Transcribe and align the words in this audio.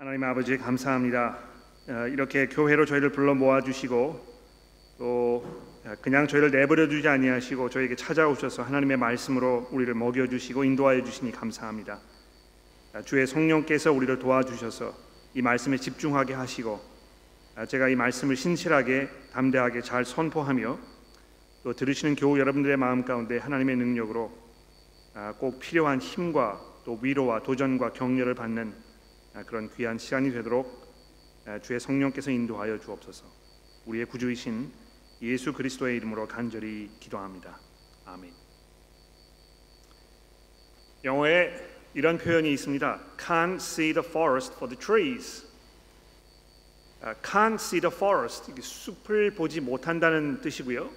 하나님 0.00 0.22
아버지 0.22 0.56
감사합니다. 0.56 1.38
어, 1.88 2.06
이렇게 2.06 2.46
교회로 2.46 2.86
저희를 2.86 3.10
불러 3.10 3.34
모아 3.34 3.62
주시고 3.62 4.24
또 4.96 5.44
어, 5.84 5.94
그냥 6.00 6.28
저희를 6.28 6.52
내버려 6.52 6.86
두지 6.86 7.08
아니하시고 7.08 7.68
저에게 7.68 7.96
찾아오셔서 7.96 8.62
하나님의 8.62 8.96
말씀으로 8.96 9.66
우리를 9.72 9.92
먹여 9.94 10.28
주시고 10.28 10.62
인도하여 10.62 11.02
주시니 11.02 11.32
감사합니다. 11.32 11.98
어, 12.94 13.02
주의 13.02 13.26
성령께서 13.26 13.90
우리를 13.90 14.20
도와주셔서 14.20 14.94
이 15.34 15.42
말씀에 15.42 15.78
집중하게 15.78 16.34
하시고 16.34 16.80
제가 17.66 17.88
이 17.88 17.96
말씀을 17.96 18.36
신실하게 18.36 19.08
담대하게 19.32 19.80
잘 19.80 20.04
선포하며 20.04 20.78
또 21.64 21.72
들으시는 21.72 22.14
교우 22.14 22.38
여러분들의 22.38 22.76
마음 22.76 23.04
가운데 23.04 23.38
하나님의 23.38 23.74
능력으로 23.74 24.30
꼭 25.40 25.58
필요한 25.58 25.98
힘과 25.98 26.60
또 26.84 27.00
위로와 27.02 27.42
도전과 27.42 27.94
격려를 27.94 28.36
받는 28.36 28.87
그런 29.46 29.70
귀한 29.76 29.98
시간이 29.98 30.32
되도록 30.32 30.86
주의 31.62 31.78
성령께서 31.78 32.30
인도하여 32.30 32.78
주옵소서. 32.78 33.24
우리의 33.86 34.06
구주이신 34.06 34.70
예수 35.22 35.52
그리스도의 35.52 35.96
이름으로 35.96 36.28
간절히 36.28 36.90
기도합니다. 37.00 37.58
아멘. 38.04 38.32
영어에 41.04 41.68
이런 41.94 42.18
표현이 42.18 42.52
있습니다. 42.52 43.00
Can't 43.16 43.56
see 43.56 43.92
the 43.92 44.06
forest 44.06 44.54
for 44.56 44.68
the 44.68 44.78
trees. 44.78 45.46
Can't 47.22 47.54
see 47.54 47.80
the 47.80 47.94
forest. 47.94 48.52
숲을 48.60 49.34
보지 49.34 49.60
못한다는 49.60 50.40
뜻이고요. 50.40 50.90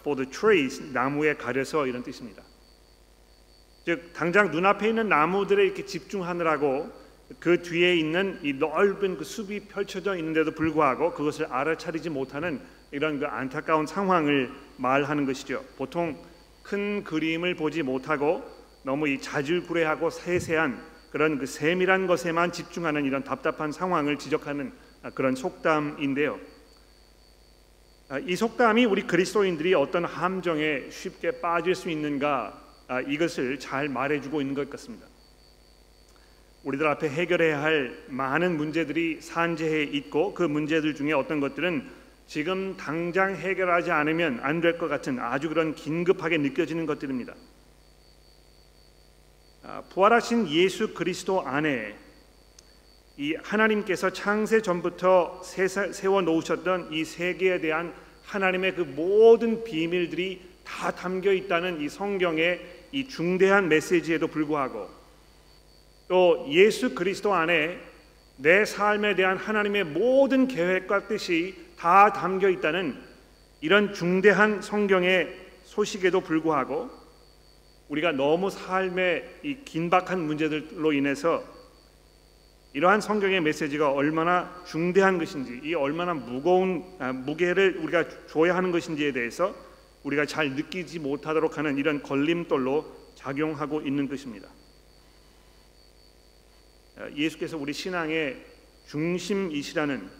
For 0.00 0.16
the 0.16 0.30
trees 0.30 0.82
나무에 0.92 1.34
가려서 1.34 1.86
이런 1.86 2.02
뜻입니다. 2.02 2.42
즉 3.84 4.12
당장 4.12 4.50
눈앞에 4.50 4.88
있는 4.88 5.08
나무들에 5.08 5.64
이렇게 5.64 5.86
집중하느라고 5.86 6.92
그 7.38 7.62
뒤에 7.62 7.94
있는 7.96 8.38
이 8.42 8.54
넓은 8.54 9.18
그 9.18 9.24
숲이 9.24 9.68
펼쳐져 9.68 10.16
있는데도 10.16 10.52
불구하고 10.52 11.12
그것을 11.12 11.46
알아차리지 11.46 12.10
못하는 12.10 12.60
이런 12.90 13.20
그 13.20 13.26
안타까운 13.26 13.86
상황을 13.86 14.50
말하는 14.78 15.26
것이죠. 15.26 15.62
보통 15.76 16.16
큰 16.62 17.04
그림을 17.04 17.54
보지 17.54 17.82
못하고 17.82 18.42
너무 18.82 19.08
이 19.08 19.20
자질구레하고 19.20 20.08
세세한 20.10 20.82
그런 21.10 21.38
그 21.38 21.46
세밀한 21.46 22.06
것에만 22.06 22.52
집중하는 22.52 23.04
이런 23.04 23.24
답답한 23.24 23.72
상황을 23.72 24.18
지적하는 24.18 24.72
그런 25.14 25.34
속담인데요. 25.34 26.38
이 28.26 28.36
속담이 28.36 28.86
우리 28.86 29.06
그리스도인들이 29.06 29.74
어떤 29.74 30.06
함정에 30.06 30.88
쉽게 30.88 31.42
빠질 31.42 31.74
수 31.74 31.90
있는가 31.90 32.58
이것을 33.06 33.58
잘 33.58 33.90
말해주고 33.90 34.40
있는 34.40 34.54
것 34.54 34.70
같습니다. 34.70 35.07
우리들 36.68 36.86
앞에 36.86 37.08
해결해야 37.08 37.62
할 37.62 37.98
많은 38.08 38.58
문제들이 38.58 39.22
산재해 39.22 39.84
있고 39.84 40.34
그 40.34 40.42
문제들 40.42 40.94
중에 40.94 41.14
어떤 41.14 41.40
것들은 41.40 41.88
지금 42.26 42.76
당장 42.76 43.34
해결하지 43.36 43.90
않으면 43.90 44.40
안 44.42 44.60
될 44.60 44.76
것 44.76 44.86
같은 44.86 45.18
아주 45.18 45.48
그런 45.48 45.74
긴급하게 45.74 46.36
느껴지는 46.36 46.84
것들입니다. 46.84 47.34
부활하신 49.94 50.50
예수 50.50 50.92
그리스도 50.92 51.40
안에 51.40 51.96
이 53.16 53.34
하나님께서 53.42 54.10
창세 54.10 54.60
전부터 54.60 55.42
세워 55.42 56.20
놓으셨던 56.20 56.92
이 56.92 57.02
세계에 57.06 57.62
대한 57.62 57.94
하나님의 58.24 58.74
그 58.74 58.82
모든 58.82 59.64
비밀들이 59.64 60.42
다 60.64 60.90
담겨 60.90 61.32
있다는 61.32 61.80
이 61.80 61.88
성경의 61.88 62.60
이 62.92 63.08
중대한 63.08 63.70
메시지에도 63.70 64.26
불구하고 64.28 64.97
또 66.08 66.46
예수 66.50 66.94
그리스도 66.94 67.34
안에 67.34 67.78
내 68.36 68.64
삶에 68.64 69.14
대한 69.14 69.36
하나님의 69.36 69.84
모든 69.84 70.48
계획과 70.48 71.06
뜻이 71.06 71.54
다 71.76 72.12
담겨 72.12 72.48
있다는 72.48 72.96
이런 73.60 73.92
중대한 73.92 74.62
성경의 74.62 75.34
소식에도 75.64 76.20
불구하고 76.20 76.90
우리가 77.88 78.12
너무 78.12 78.50
삶의 78.50 79.40
이 79.42 79.56
긴박한 79.64 80.20
문제들로 80.20 80.92
인해서 80.92 81.42
이러한 82.74 83.00
성경의 83.00 83.40
메시지가 83.40 83.92
얼마나 83.92 84.62
중대한 84.66 85.18
것인지, 85.18 85.60
이 85.64 85.74
얼마나 85.74 86.12
무거운 86.12 86.84
아, 86.98 87.12
무게를 87.12 87.78
우리가 87.82 88.04
줘야 88.26 88.54
하는 88.54 88.70
것인지에 88.70 89.12
대해서 89.12 89.54
우리가 90.04 90.26
잘 90.26 90.50
느끼지 90.50 90.98
못하도록 90.98 91.56
하는 91.56 91.78
이런 91.78 92.02
걸림돌로 92.02 92.84
작용하고 93.14 93.80
있는 93.80 94.06
것입니다. 94.08 94.48
아, 96.98 97.08
예수께서 97.14 97.56
우리 97.56 97.72
신앙의 97.72 98.44
중심이시라는 98.88 100.10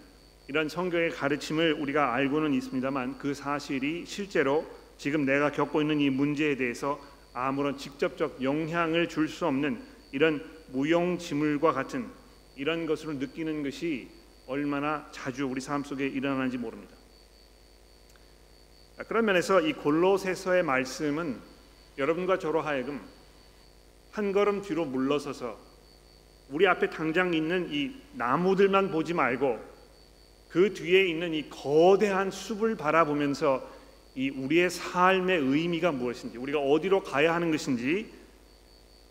이런 0.46 0.68
성경의 0.68 1.10
가르침을 1.10 1.72
우리가 1.72 2.14
알고는 2.14 2.54
있습니다만 2.54 3.18
그 3.18 3.34
사실이 3.34 4.06
실제로 4.06 4.64
지금 4.96 5.24
내가 5.24 5.50
겪고 5.50 5.80
있는 5.80 6.00
이 6.00 6.08
문제에 6.08 6.56
대해서 6.56 7.00
아무런 7.32 7.76
직접적 7.76 8.42
영향을 8.42 9.08
줄 9.08 9.28
수 9.28 9.46
없는 9.46 9.82
이런 10.12 10.44
무용지물과 10.68 11.72
같은 11.72 12.06
이런 12.56 12.86
것으로 12.86 13.14
느끼는 13.14 13.64
것이 13.64 14.08
얼마나 14.46 15.08
자주 15.10 15.46
우리 15.46 15.60
삶 15.60 15.82
속에 15.82 16.06
일어나는지 16.06 16.58
모릅니다. 16.58 16.94
그런 19.08 19.24
면에서 19.24 19.60
이 19.60 19.72
골로새서의 19.72 20.62
말씀은 20.62 21.40
여러분과 21.98 22.38
저로 22.38 22.60
하여금 22.60 23.00
한 24.12 24.32
걸음 24.32 24.62
뒤로 24.62 24.84
물러서서 24.84 25.67
우리 26.50 26.66
앞에 26.66 26.90
당장 26.90 27.34
있는 27.34 27.68
이 27.70 27.94
나무들만 28.14 28.90
보지 28.90 29.14
말고 29.14 29.58
그 30.48 30.72
뒤에 30.72 31.06
있는 31.06 31.34
이 31.34 31.48
거대한 31.50 32.30
숲을 32.30 32.76
바라보면서 32.76 33.68
이 34.14 34.30
우리의 34.30 34.70
삶의 34.70 35.38
의미가 35.38 35.92
무엇인지 35.92 36.38
우리가 36.38 36.58
어디로 36.58 37.02
가야 37.02 37.34
하는 37.34 37.50
것인지 37.50 38.10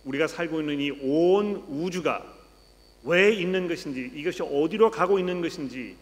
우리가 0.03 0.27
살고 0.27 0.61
있는 0.61 0.79
이 0.79 0.91
온 1.01 1.63
우주가 1.67 2.25
왜 3.03 3.31
있는 3.31 3.67
것인지 3.67 4.11
이것이 4.15 4.41
어디로 4.41 4.91
가고 4.91 5.19
있는 5.19 5.41
것인지 5.41 5.95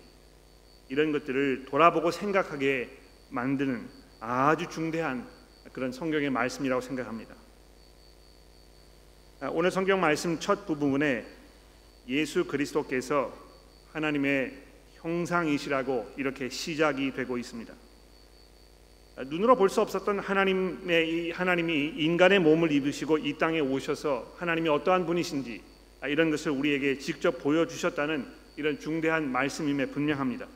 이런 0.89 1.11
것들을 1.11 1.65
돌아보고 1.65 2.11
생각하게 2.11 2.89
만드는 3.29 3.87
아주 4.19 4.67
중대한 4.69 5.27
그런 5.73 5.91
성경의 5.91 6.29
말씀이라고 6.29 6.81
생각합니다. 6.81 7.35
아, 9.41 9.49
오늘 9.51 9.69
성경 9.69 9.99
말씀 9.99 10.39
첫 10.39 10.65
부분에 10.65 11.25
예수 12.07 12.45
그리스도께서 12.45 13.33
하나님의 13.91 14.53
형상이시라고 15.01 16.13
이렇게 16.15 16.47
시작이 16.47 17.11
되고 17.13 17.37
있습니다. 17.37 17.73
아, 19.17 19.23
눈으로 19.25 19.57
볼 19.57 19.67
수 19.67 19.81
없었던 19.81 20.19
하나님의 20.19 21.31
하나님이 21.31 21.95
인간의 21.97 22.39
몸을 22.39 22.71
입으시고 22.71 23.17
이 23.17 23.37
땅에 23.37 23.59
오셔서 23.59 24.35
하나님이 24.37 24.69
어떠한 24.69 25.05
분이신지 25.05 25.61
아, 25.99 26.07
이런 26.07 26.31
것을 26.31 26.53
우리에게 26.53 26.97
직접 26.99 27.37
보여 27.39 27.67
주셨다는 27.67 28.25
이런 28.55 28.79
중대한 28.79 29.29
말씀임에 29.29 29.87
분명합니다. 29.87 30.47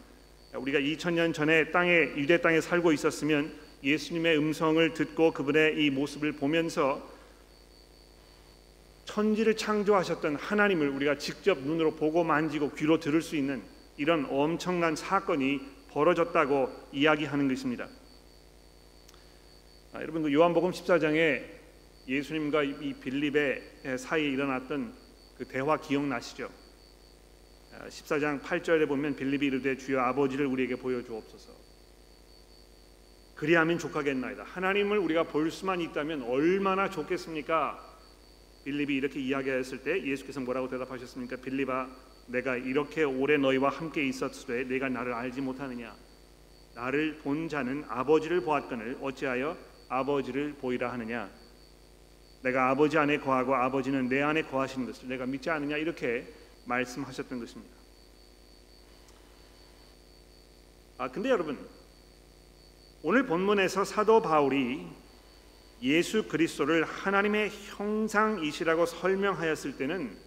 우리가 0.56 0.80
2000년 0.80 1.34
전에 1.34 1.72
땅에 1.72 1.92
유대 2.16 2.40
땅에 2.40 2.62
살고 2.62 2.94
있었으면 2.94 3.52
예수님의 3.84 4.38
음성을 4.38 4.94
듣고 4.94 5.34
그분의 5.34 5.84
이 5.84 5.90
모습을 5.90 6.32
보면서 6.32 7.19
천지를 9.10 9.58
창조하셨던 9.58 10.36
하나님을 10.36 10.88
우리가 10.90 11.18
직접 11.18 11.58
눈으로 11.60 11.96
보고 11.96 12.24
만지고 12.24 12.74
귀로 12.76 13.00
들을 13.00 13.24
수 13.24 13.36
있는 13.36 13.64
이런 13.98 14.28
엄청난 14.30 14.96
사건이 14.96 15.62
벌어졌다고 15.90 16.70
이야기하는 16.92 17.48
것입니다. 17.48 17.90
아, 19.94 20.02
여러분 20.02 20.22
그 20.22 20.32
요한복음 20.32 20.70
14장에 20.70 21.44
예수님과 22.08 22.64
이 22.64 22.94
빌립의 23.02 23.98
사이에 23.98 24.30
일어났던 24.30 24.94
그 25.40 25.46
대화 25.48 25.78
기억나시죠? 25.78 26.48
14장 27.88 28.40
아, 28.40 28.44
8절에 28.44 28.88
보면 28.88 29.16
빌립이 29.16 29.48
이르되 29.48 29.76
주여 29.76 30.02
아버지를 30.02 30.46
우리에게 30.46 30.76
보여주옵소서. 30.76 31.52
그리하면 33.34 33.80
족하겠나이다. 33.80 34.44
하나님을 34.44 35.00
우리가 35.00 35.24
볼 35.24 35.50
수만 35.50 35.82
있다면 35.82 36.24
얼마나 36.24 36.92
좋겠습니까? 36.92 37.89
빌립이 38.64 38.96
이렇게 38.96 39.20
이야기했을 39.20 39.84
때 39.84 40.04
예수께서 40.04 40.40
뭐라고 40.42 40.70
대답하셨습니까? 40.70 41.38
빌립아, 41.38 41.88
내가 42.28 42.56
이렇게 42.56 43.04
오래 43.04 43.38
너희와 43.38 43.70
함께 43.70 44.08
있었으되 44.08 44.66
내가 44.66 44.90
나를 44.90 45.14
알지 45.14 45.42
못하느냐? 45.42 45.96
나를 46.76 47.18
본 47.24 47.50
자는 47.50 47.84
아버지를 47.88 48.42
보았거늘 48.42 48.98
어찌하여 49.02 49.58
아버지를 49.90 50.54
보이라 50.54 50.92
하느냐? 50.94 51.30
내가 52.44 52.70
아버지 52.70 52.98
안에 52.98 53.18
거하고 53.18 53.56
아버지는 53.56 54.08
내 54.08 54.22
안에 54.22 54.44
거하시는 54.44 54.86
것을 54.86 55.10
내가 55.10 55.26
믿지 55.26 55.50
않느냐 55.50 55.78
이렇게 55.78 56.32
말씀하셨던 56.66 57.40
것입니다. 57.40 57.74
아 60.98 61.10
근데 61.10 61.30
여러분 61.30 61.58
오늘 63.02 63.26
본문에서 63.26 63.84
사도 63.86 64.22
바울이 64.22 64.88
예수 65.82 66.28
그리스도를 66.28 66.84
하나님의 66.84 67.50
형상이시라고 67.50 68.86
설명하였을 68.86 69.78
때는 69.78 70.18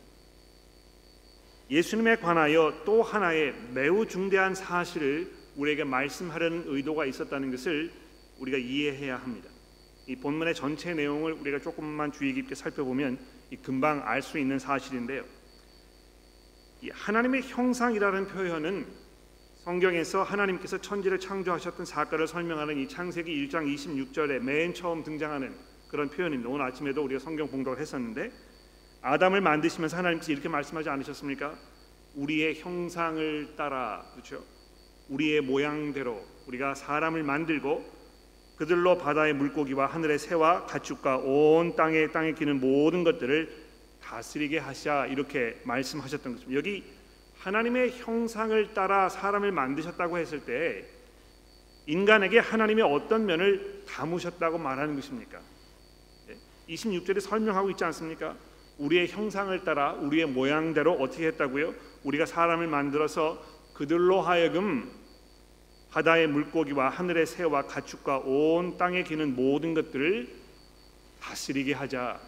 예수님에 1.70 2.16
관하여 2.16 2.82
또 2.84 3.02
하나의 3.02 3.54
매우 3.72 4.06
중대한 4.06 4.54
사실을 4.54 5.30
우리에게 5.56 5.84
말씀하려는 5.84 6.64
의도가 6.66 7.06
있었다는 7.06 7.50
것을 7.50 7.92
우리가 8.38 8.58
이해해야 8.58 9.16
합니다. 9.16 9.48
이 10.06 10.16
본문의 10.16 10.54
전체 10.54 10.94
내용을 10.94 11.32
우리가 11.32 11.60
조금만 11.60 12.12
주의 12.12 12.32
깊게 12.32 12.54
살펴보면 12.54 13.18
금방 13.62 14.02
알 14.06 14.22
수 14.22 14.38
있는 14.38 14.58
사실인데요. 14.58 15.24
이 16.80 16.90
하나님의 16.90 17.42
형상이라는 17.42 18.26
표현은 18.28 19.01
성경에서 19.64 20.24
하나님께서 20.24 20.78
천지를 20.78 21.20
창조하셨던 21.20 21.86
사건을 21.86 22.26
설명하는 22.26 22.78
이 22.78 22.88
창세기 22.88 23.46
1장 23.46 23.72
26절에 23.72 24.40
맨 24.40 24.74
처음 24.74 25.04
등장하는 25.04 25.54
그런 25.86 26.10
표현입니다. 26.10 26.50
오늘 26.50 26.64
아침에도 26.66 27.04
우리가 27.04 27.20
성경 27.20 27.46
공독을 27.46 27.78
했었는데 27.78 28.32
아담을 29.02 29.40
만드시면서 29.40 29.96
하나님께서 29.96 30.32
이렇게 30.32 30.48
말씀하지 30.48 30.88
않으셨습니까? 30.88 31.54
우리의 32.16 32.58
형상을 32.58 33.54
따라 33.56 34.04
그렇죠? 34.14 34.42
우리의 35.08 35.42
모양대로 35.42 36.20
우리가 36.48 36.74
사람을 36.74 37.22
만들고 37.22 37.88
그들로 38.56 38.98
바다의 38.98 39.32
물고기와 39.34 39.86
하늘의 39.86 40.18
새와 40.18 40.66
가축과 40.66 41.18
온 41.18 41.76
땅에 41.76 42.08
땅에 42.08 42.32
기는 42.32 42.58
모든 42.58 43.04
것들을 43.04 43.48
다스리게 44.02 44.58
하시자 44.58 45.06
이렇게 45.06 45.60
말씀하셨던 45.62 46.34
것입니다. 46.34 46.58
여기 46.58 46.82
하나님의 47.42 47.98
형상을 47.98 48.72
따라 48.72 49.08
사람을 49.08 49.50
만드셨다고 49.50 50.18
했을 50.18 50.44
때 50.44 50.84
인간에게 51.86 52.38
하나님의 52.38 52.84
어떤 52.84 53.26
면을 53.26 53.82
담으셨다고 53.88 54.58
말하는 54.58 54.94
것입니까? 54.94 55.40
26절에 56.68 57.20
설명하고 57.20 57.70
있지 57.70 57.82
않습니까? 57.84 58.36
우리의 58.78 59.08
형상을 59.08 59.64
따라 59.64 59.92
우리의 59.94 60.26
모양대로 60.26 60.92
어떻게 60.92 61.26
했다고요? 61.26 61.74
우리가 62.04 62.26
사람을 62.26 62.68
만들어서 62.68 63.44
그들로 63.74 64.20
하여금 64.20 64.92
바다의 65.90 66.28
물고기와 66.28 66.90
하늘의 66.90 67.26
새와 67.26 67.62
가축과 67.62 68.18
온 68.18 68.78
땅에 68.78 69.02
기는 69.02 69.34
모든 69.34 69.74
것들을 69.74 70.28
다스리게 71.20 71.74
하자. 71.74 72.20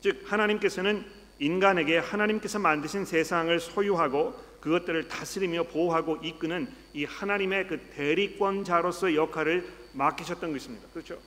즉 0.00 0.22
하나님께서는 0.26 1.23
인간에게 1.44 1.98
하나님께서 1.98 2.58
만드신 2.58 3.04
세상을 3.04 3.60
소유하고 3.60 4.32
그것들을 4.62 5.08
다스리며 5.08 5.64
보호하고 5.64 6.16
이끄는 6.22 6.68
이 6.94 7.04
하나님의 7.04 7.66
그 7.68 7.80
대리권자로서의 7.94 9.16
역할을 9.16 9.68
맡기셨던 9.92 10.54
것입니다. 10.54 10.88
그렇죠? 10.94 11.18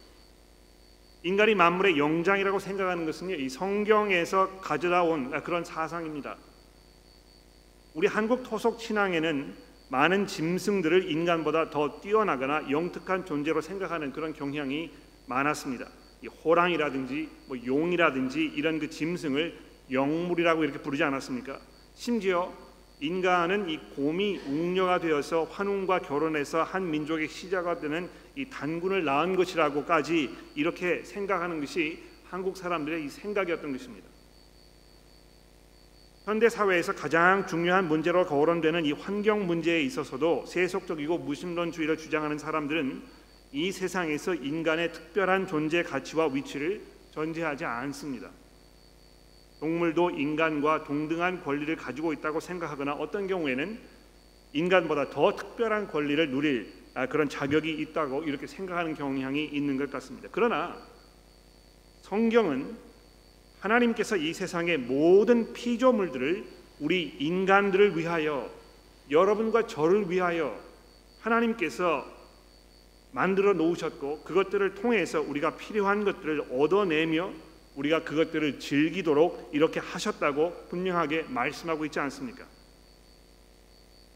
인간이 1.22 1.54
만물의 1.54 2.00
영장이라고 2.00 2.58
생각하는 2.58 3.06
것은요, 3.06 3.36
이 3.36 3.48
성경에서 3.48 4.60
가져다 4.60 5.04
온 5.04 5.30
그런 5.44 5.64
사상입니다. 5.64 6.36
우리 7.94 8.08
한국 8.08 8.42
토속 8.42 8.82
신앙에는 8.82 9.54
많은 9.90 10.26
짐승들을 10.26 11.12
인간보다 11.12 11.70
더 11.70 12.02
뛰어나거나 12.02 12.72
영특한 12.72 13.24
존재로 13.24 13.62
생각하는 13.62 14.14
그런 14.14 14.34
경향이 14.34 14.92
많았습니다. 15.28 15.88
호랑이라든지 16.44 17.30
뭐 17.48 17.58
용이라든지 17.64 18.44
이런 18.56 18.80
그 18.80 18.90
짐승을 18.90 19.68
영물이라고 19.92 20.64
이렇게 20.64 20.80
부르지 20.80 21.04
않았습니까? 21.04 21.60
심지어 21.94 22.52
인간은 23.00 23.70
이 23.70 23.80
곰이 23.96 24.40
웅녀가 24.48 25.00
되어서 25.00 25.44
환웅과 25.44 26.00
결혼해서 26.00 26.64
한 26.64 26.90
민족의 26.90 27.28
시작가 27.28 27.80
되는 27.80 28.10
이 28.36 28.50
단군을 28.50 29.06
낳은 29.06 29.36
것이라고까지 29.36 30.36
이렇게 30.56 31.04
생각하는 31.04 31.60
것이 31.60 32.04
한국 32.26 32.58
사람들의 32.58 33.06
이 33.06 33.10
생각이었던 33.10 33.72
것입니다. 33.72 34.08
현대 36.26 36.50
사회에서 36.50 36.94
가장 36.94 37.48
중요한 37.48 37.88
문제로 37.88 38.26
거론되는 38.26 38.84
이 38.84 38.92
환경 38.92 39.48
문제에 39.48 39.82
있어서도 39.84 40.46
세속적이고 40.46 41.20
무신론주의를 41.20 41.98
주장하는 41.98 42.38
사람들은 42.38 43.02
이 43.54 43.72
세상에서 43.72 44.34
인간의 44.34 44.92
특별한 44.92 45.48
존재 45.48 45.84
가치와 45.84 46.28
위치를 46.28 46.82
전제하지 47.12 47.64
않습니다. 47.64 48.30
동물도 49.60 50.12
인간과 50.12 50.84
동등한 50.84 51.44
권리를 51.44 51.76
가지고 51.76 52.14
있다고 52.14 52.40
생각하거나 52.40 52.94
어떤 52.94 53.28
경우에는 53.28 53.80
인간보다 54.54 55.10
더 55.10 55.36
특별한 55.36 55.88
권리를 55.88 56.30
누릴 56.30 56.74
아, 56.94 57.06
그런 57.08 57.30
자격이 57.30 57.72
있다고 57.72 58.24
이렇게 58.24 58.48
생각하는 58.48 58.96
경향이 58.96 59.46
있는 59.46 59.78
것 59.78 59.92
같습니다. 59.92 60.30
그러나 60.32 60.78
성경은 62.02 62.76
하나님께서 63.60 64.18
이 64.18 64.34
세상의 64.34 64.78
모든 64.78 65.54
피조물들을 65.54 66.46
우리 66.80 67.16
인간들을 67.20 67.98
위하여 67.98 68.50
여러분과 69.10 69.68
저를 69.68 70.10
위하여 70.10 70.60
하나님께서 71.20 72.06
만들어 73.12 73.54
놓으셨고 73.54 74.24
그것들을 74.24 74.76
통해서 74.76 75.22
우리가 75.22 75.56
필요한 75.56 76.04
것들을 76.04 76.48
얻어내며 76.52 77.32
우리가 77.78 78.04
그것들을 78.04 78.60
즐기도록 78.60 79.52
이렇게 79.54 79.80
하셨다고 79.80 80.68
분명하게 80.70 81.24
말씀하고 81.30 81.86
있지 81.86 82.00
않습니까? 82.00 82.46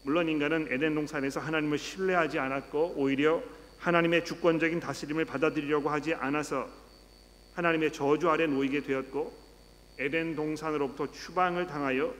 물론 0.04 0.28
인간은 0.28 0.66
에덴 0.70 0.96
동산에서 0.96 1.38
하나님을 1.38 1.78
신뢰하지 1.78 2.40
않았고 2.40 2.94
오히려 2.96 3.40
하나님의 3.78 4.24
주권적인 4.24 4.80
다스림을 4.80 5.24
받아들이려고 5.24 5.90
하지 5.90 6.12
않아서 6.14 6.68
하나님의 7.54 7.92
저주 7.92 8.28
아래 8.28 8.46
놓이게 8.46 8.82
되었고 8.82 9.32
에덴 9.98 10.34
동산으로부터 10.34 11.12
추방을 11.12 11.68
당하여 11.68 12.12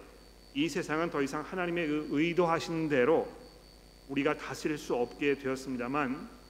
이 0.55 0.69
세상은 0.69 1.11
더 1.11 1.23
이상 1.23 1.43
하나님의 1.43 1.87
그 1.89 2.09
의도하신 2.13 2.89
대로 2.89 3.27
우리가 4.09 4.37
다스릴 4.37 4.79
수 4.79 4.95
없게 4.95 5.39
되었습니다만 5.39 6.42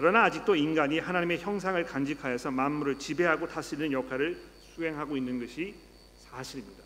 그러나 0.00 0.24
아직도 0.24 0.56
인간이 0.56 0.98
하나님의 0.98 1.40
형상을 1.40 1.84
간직하여서 1.84 2.52
만물을 2.52 2.98
지배하고 2.98 3.46
다스리는 3.46 3.92
역할을 3.92 4.40
수행하고 4.74 5.14
있는 5.14 5.38
것이 5.38 5.74
사실입니다. 6.14 6.82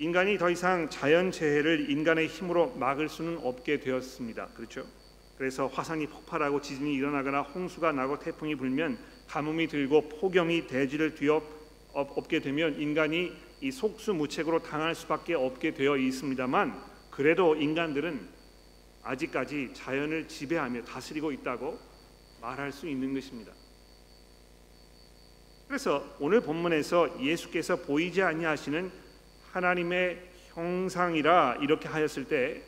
인간이 0.00 0.36
더 0.36 0.50
이상 0.50 0.90
자연 0.90 1.30
재해를 1.30 1.88
인간의 1.88 2.26
힘으로 2.26 2.74
막을 2.74 3.08
수는 3.08 3.38
없게 3.44 3.78
되었습니다. 3.78 4.48
그렇죠? 4.48 4.84
그래서 5.38 5.68
화산이 5.68 6.08
폭발하고 6.08 6.60
지진이 6.60 6.92
일어나거나 6.92 7.42
홍수가 7.42 7.92
나고 7.92 8.18
태풍이 8.18 8.56
불면 8.56 8.98
가뭄이 9.28 9.68
들고 9.68 10.08
폭염이 10.08 10.66
대지를 10.66 11.14
뒤엎게 11.14 12.40
되면 12.40 12.80
인간이 12.80 13.32
이 13.60 13.70
속수무책으로 13.70 14.64
당할 14.64 14.96
수밖에 14.96 15.34
없게 15.34 15.72
되어 15.72 15.96
있습니다만 15.96 16.82
그래도 17.12 17.54
인간들은 17.54 18.39
아직까지 19.02 19.70
자연을 19.74 20.28
지배하며 20.28 20.82
다스리고 20.84 21.32
있다고 21.32 21.78
말할 22.40 22.72
수 22.72 22.88
있는 22.88 23.14
것입니다. 23.14 23.52
그래서 25.68 26.04
오늘 26.18 26.40
본문에서 26.40 27.22
예수께서 27.22 27.76
보이지 27.76 28.22
아니하시는 28.22 28.90
하나님의 29.52 30.30
형상이라 30.54 31.58
이렇게 31.62 31.88
하였을 31.88 32.24
때 32.24 32.62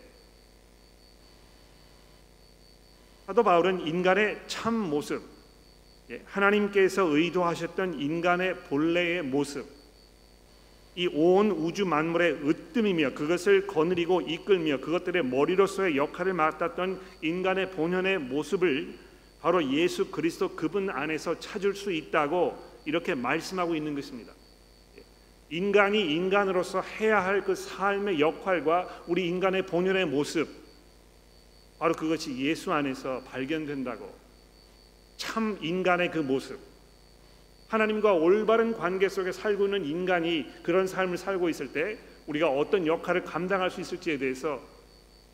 사도 3.27 3.43
바울은 3.43 3.87
인간의 3.87 4.43
참 4.47 4.75
모습, 4.75 5.23
예, 6.11 6.23
하나님께서 6.27 7.05
의도하셨던 7.05 7.99
인간의 7.99 8.65
본래의 8.65 9.23
모습, 9.23 9.67
이 10.95 11.09
온 11.09 11.51
우주 11.51 11.87
만물의 11.87 12.47
으뜸이며 12.47 13.15
그것을 13.15 13.67
거느리고 13.67 14.21
이끌며 14.21 14.79
그것들의 14.79 15.25
머리로서의 15.25 15.97
역할을 15.97 16.35
맡았던 16.35 17.01
인간의 17.23 17.71
본연의 17.71 18.19
모습을 18.19 18.99
바로 19.41 19.73
예수 19.73 20.11
그리스도 20.11 20.55
그분 20.55 20.91
안에서 20.91 21.39
찾을 21.39 21.75
수 21.75 21.91
있다고 21.93 22.57
이렇게 22.85 23.15
말씀하고 23.15 23.75
있는 23.75 23.95
것입니다. 23.95 24.35
인간이 25.51 26.15
인간으로서 26.15 26.81
해야 26.81 27.25
할 27.25 27.43
그 27.43 27.55
삶의 27.55 28.21
역할과 28.21 29.05
우리 29.07 29.27
인간의 29.29 29.67
본연의 29.67 30.07
모습 30.07 30.49
바로 31.79 31.95
그것이 31.95 32.37
예수 32.39 32.73
안에서 32.73 33.23
발견된다고 33.25 34.15
참 35.17 35.59
인간의 35.61 36.11
그 36.11 36.19
모습 36.19 36.72
하나님과 37.73 38.13
올바른 38.13 38.75
관계 38.75 39.09
속에 39.09 39.33
살고 39.33 39.65
있는 39.65 39.87
인간이 39.87 40.47
그런 40.63 40.87
삶을 40.87 41.17
살고 41.17 41.49
있을 41.49 41.73
때 41.73 41.99
우리가 42.27 42.51
어떤 42.51 42.87
역할을 42.87 43.25
감당할 43.25 43.71
수 43.71 43.81
있을지에 43.81 44.19
대해서 44.19 44.61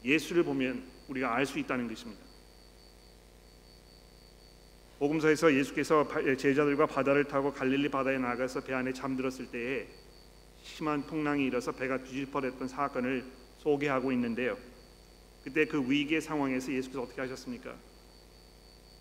예수를 0.05 0.45
보면 0.45 0.85
우리가 1.09 1.35
알 1.35 1.47
수 1.47 1.59
있다는 1.59 1.89
것입니다. 1.89 2.23
복음서에서 5.01 5.53
예수께서 5.53 6.07
제자들과 6.37 6.87
바다를 6.87 7.25
타고 7.25 7.53
갈릴리 7.53 7.89
바다에 7.89 8.19
나가서 8.19 8.61
배 8.61 8.73
안에 8.73 8.93
잠들었을 8.93 9.51
때에 9.51 9.89
심한 10.63 11.03
풍랑이 11.07 11.45
일어서 11.45 11.73
배가 11.73 12.05
뒤집어졌던 12.05 12.69
사건을 12.69 13.25
소개하고 13.59 14.13
있는데요. 14.13 14.57
그때 15.43 15.65
그 15.65 15.91
위기의 15.91 16.21
상황에서 16.21 16.73
예수께서 16.73 17.03
어떻게 17.03 17.21
하셨습니까? 17.21 17.75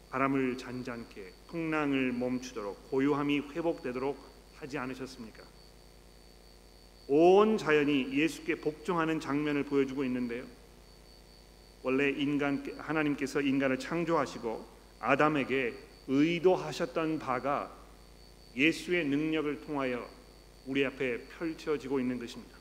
바람을 0.10 0.58
잔잔케 0.58 1.34
풍랑을 1.48 2.14
멈추도록 2.14 2.90
고요함이 2.90 3.40
회복되도록 3.52 4.18
하지 4.56 4.78
않으셨습니까? 4.78 5.44
온 7.10 7.58
자연이 7.58 8.14
예수께 8.14 8.56
복종하는 8.56 9.20
장면을 9.20 9.64
보여주고 9.64 10.04
있는데요. 10.06 10.46
원래 11.84 12.10
인간 12.10 12.66
하나님께서 12.78 13.42
인간을 13.42 13.80
창조하시고 13.80 14.66
아담에게 15.00 15.74
의도하셨던 16.08 17.20
바가 17.20 17.72
예수의 18.56 19.06
능력을 19.06 19.62
통하여 19.62 20.06
우리 20.66 20.86
앞에 20.86 21.28
펼쳐지고 21.28 22.00
있는 22.00 22.20
것입니다. 22.20 22.58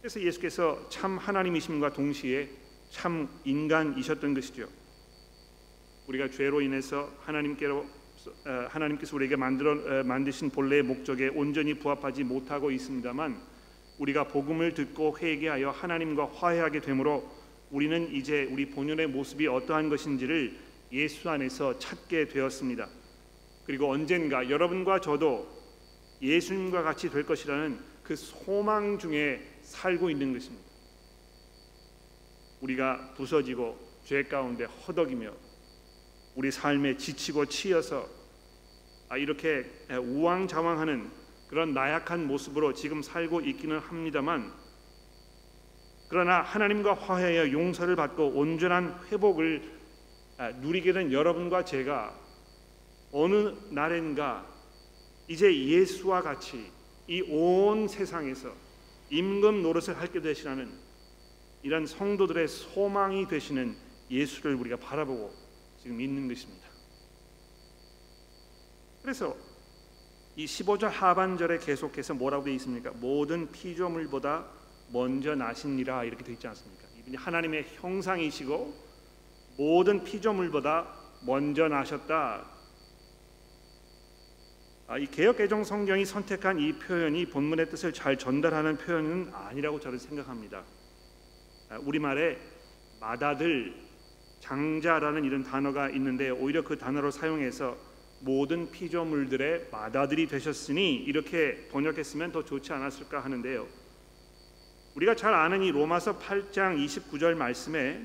그래서 0.00 0.20
예수께서 0.20 0.86
참 0.90 1.16
하나님이심과 1.16 1.94
동시에 1.94 2.50
참 2.90 3.28
인간이셨던 3.44 4.34
것이죠. 4.34 4.68
우리가 6.06 6.30
죄로 6.30 6.60
인해서 6.60 7.10
하나님께로 7.20 7.78
어, 8.46 8.66
하나님께서 8.68 9.16
우리에게 9.16 9.36
만들어 9.36 9.72
어, 9.72 10.02
만드신 10.04 10.50
본래의 10.50 10.82
목적에 10.82 11.28
온전히 11.28 11.74
부합하지 11.74 12.24
못하고 12.24 12.70
있습니다만 12.70 13.40
우리가 13.98 14.28
복음을 14.28 14.74
듣고 14.74 15.16
회개하여 15.18 15.70
하나님과 15.70 16.26
화해하게 16.26 16.80
되므로 16.80 17.30
우리는 17.70 18.12
이제 18.12 18.48
우리 18.50 18.70
본연의 18.70 19.08
모습이 19.08 19.46
어떠한 19.46 19.88
것인지를 19.88 20.56
예수 20.92 21.28
안에서 21.28 21.78
찾게 21.78 22.28
되었습니다. 22.28 22.88
그리고 23.66 23.90
언젠가 23.90 24.48
여러분과 24.48 25.00
저도 25.00 25.48
예수님과 26.20 26.82
같이 26.82 27.10
될 27.10 27.24
것이라는 27.24 27.78
그 28.02 28.14
소망 28.16 28.98
중에 28.98 29.40
살고 29.62 30.10
있는 30.10 30.32
것입니다. 30.32 30.64
우리가 32.60 33.14
부서지고 33.16 33.78
죄 34.04 34.22
가운데 34.22 34.64
허덕이며 34.64 35.43
우리 36.34 36.50
삶에 36.50 36.96
지치고 36.96 37.46
치여서 37.46 38.08
아, 39.08 39.16
이렇게 39.16 39.70
우왕좌왕하는 39.90 41.10
그런 41.48 41.74
나약한 41.74 42.26
모습으로 42.26 42.72
지금 42.72 43.02
살고 43.02 43.42
있기는 43.42 43.78
합니다만 43.78 44.52
그러나 46.08 46.42
하나님과 46.42 46.94
화해하여 46.94 47.52
용서를 47.52 47.96
받고 47.96 48.28
온전한 48.30 48.98
회복을 49.10 49.62
아, 50.38 50.50
누리게 50.50 50.92
된 50.92 51.12
여러분과 51.12 51.64
제가 51.64 52.14
어느 53.12 53.54
날엔가 53.70 54.46
이제 55.28 55.54
예수와 55.66 56.22
같이 56.22 56.70
이 57.06 57.22
온 57.28 57.86
세상에서 57.86 58.50
임금 59.10 59.62
노릇을 59.62 59.98
할게 60.00 60.20
되시라는 60.20 60.70
이런 61.62 61.86
성도들의 61.86 62.48
소망이 62.48 63.28
되시는 63.28 63.76
예수를 64.10 64.54
우리가 64.56 64.76
바라보고 64.78 65.43
지금 65.84 66.00
있는 66.00 66.26
것입니다. 66.26 66.66
그래서 69.02 69.36
이 70.34 70.46
15절 70.46 70.88
하반절에 70.88 71.58
계속해서 71.58 72.14
뭐라고 72.14 72.44
되어 72.44 72.54
있습니까? 72.54 72.90
모든 72.92 73.52
피조물보다 73.52 74.46
먼저 74.88 75.34
나신니라 75.34 76.04
이렇게 76.04 76.24
되어 76.24 76.32
있지 76.32 76.46
않습니까? 76.48 76.84
이분이 77.00 77.18
하나님의 77.18 77.66
형상이시고 77.74 78.74
모든 79.58 80.02
피조물보다 80.04 80.86
먼저 81.26 81.68
나셨다. 81.68 82.46
아, 84.86 84.98
이 84.98 85.06
개역 85.06 85.36
개정 85.36 85.64
성경이 85.64 86.06
선택한 86.06 86.60
이 86.60 86.72
표현이 86.78 87.26
본문의 87.26 87.68
뜻을 87.68 87.92
잘 87.92 88.16
전달하는 88.16 88.78
표현은 88.78 89.32
아니라고 89.34 89.80
저는 89.80 89.98
생각합니다. 89.98 90.62
아, 91.68 91.78
우리말에 91.78 92.38
마다들 93.00 93.84
장자라는 94.44 95.24
이런 95.24 95.42
단어가 95.42 95.88
있는데 95.88 96.28
오히려 96.28 96.62
그 96.62 96.76
단어로 96.76 97.10
사용해서 97.10 97.76
모든 98.20 98.70
피조물들의 98.70 99.68
마다들이 99.72 100.26
되셨으니 100.26 100.96
이렇게 100.96 101.68
번역했으면 101.72 102.30
더 102.30 102.44
좋지 102.44 102.72
않았을까 102.72 103.20
하는데요. 103.20 103.66
우리가 104.96 105.16
잘 105.16 105.32
아는 105.34 105.62
이 105.62 105.70
로마서 105.70 106.18
8장 106.18 106.76
29절 106.84 107.34
말씀에 107.34 108.02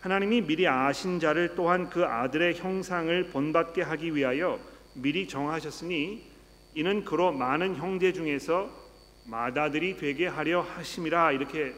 하나님이 0.00 0.42
미리 0.42 0.66
아신 0.66 1.20
자를 1.20 1.54
또한 1.54 1.90
그 1.90 2.04
아들의 2.04 2.56
형상을 2.56 3.30
본받게 3.30 3.82
하기 3.82 4.14
위하여 4.14 4.60
미리 4.94 5.28
정하셨으니 5.28 6.28
이는 6.74 7.04
그로 7.04 7.32
많은 7.32 7.76
형제 7.76 8.12
중에서 8.12 8.70
마다들이 9.26 9.96
되게 9.96 10.26
하려 10.26 10.60
하심이라 10.60 11.32
이렇게 11.32 11.74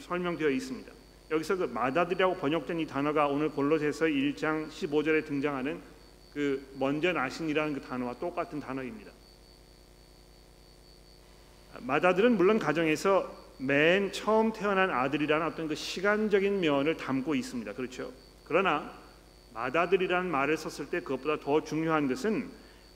설명되어 0.00 0.50
있습니다. 0.50 0.97
여기서 1.30 1.56
그 1.56 1.64
마다들이라고 1.64 2.36
번역된 2.36 2.80
이 2.80 2.86
단어가 2.86 3.26
오늘 3.26 3.50
골로새서 3.50 4.06
1장 4.06 4.68
15절에 4.68 5.26
등장하는 5.26 5.80
그 6.32 6.66
먼저 6.78 7.12
나신이라는 7.12 7.74
그 7.74 7.80
단어와 7.80 8.14
똑같은 8.18 8.60
단어입니다. 8.60 9.10
마다들은 11.80 12.36
물론 12.36 12.58
가정에서 12.58 13.30
맨 13.58 14.12
처음 14.12 14.52
태어난 14.52 14.90
아들이라는 14.90 15.46
어떤 15.46 15.68
그 15.68 15.74
시간적인 15.74 16.60
면을 16.60 16.96
담고 16.96 17.34
있습니다. 17.34 17.74
그렇죠? 17.74 18.12
그러나 18.44 18.92
마다들이라는 19.52 20.30
말을 20.30 20.56
썼을 20.56 20.90
때 20.90 21.00
그것보다 21.00 21.42
더 21.42 21.62
중요한 21.62 22.08
것은 22.08 22.50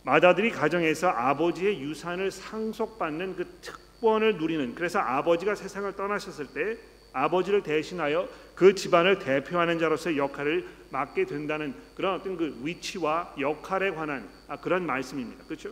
마다들이 0.05 0.51
가정에서 0.51 1.09
아버지의 1.09 1.81
유산을 1.81 2.31
상속받는 2.31 3.37
그 3.37 3.47
특권을 3.61 4.37
누리는 4.37 4.75
그래서 4.75 5.01
아버지가 5.01 5.55
세상을 5.55 5.95
떠나셨을 5.95 6.47
때 6.49 6.79
아버지를 7.13 7.63
대신하여 7.63 8.29
그 8.55 8.75
집안을 8.75 9.19
대표하는 9.19 9.79
자로서의 9.79 10.19
역할을 10.19 10.67
맡게 10.91 11.27
된다는 11.27 11.75
그런 11.95 12.21
어떤 12.21 12.37
그 12.37 12.59
위치와 12.63 13.35
역할에 13.39 13.91
관한 13.91 14.29
아, 14.49 14.57
그런 14.61 14.87
말씀입니다. 14.87 15.45
그렇죠? 15.45 15.71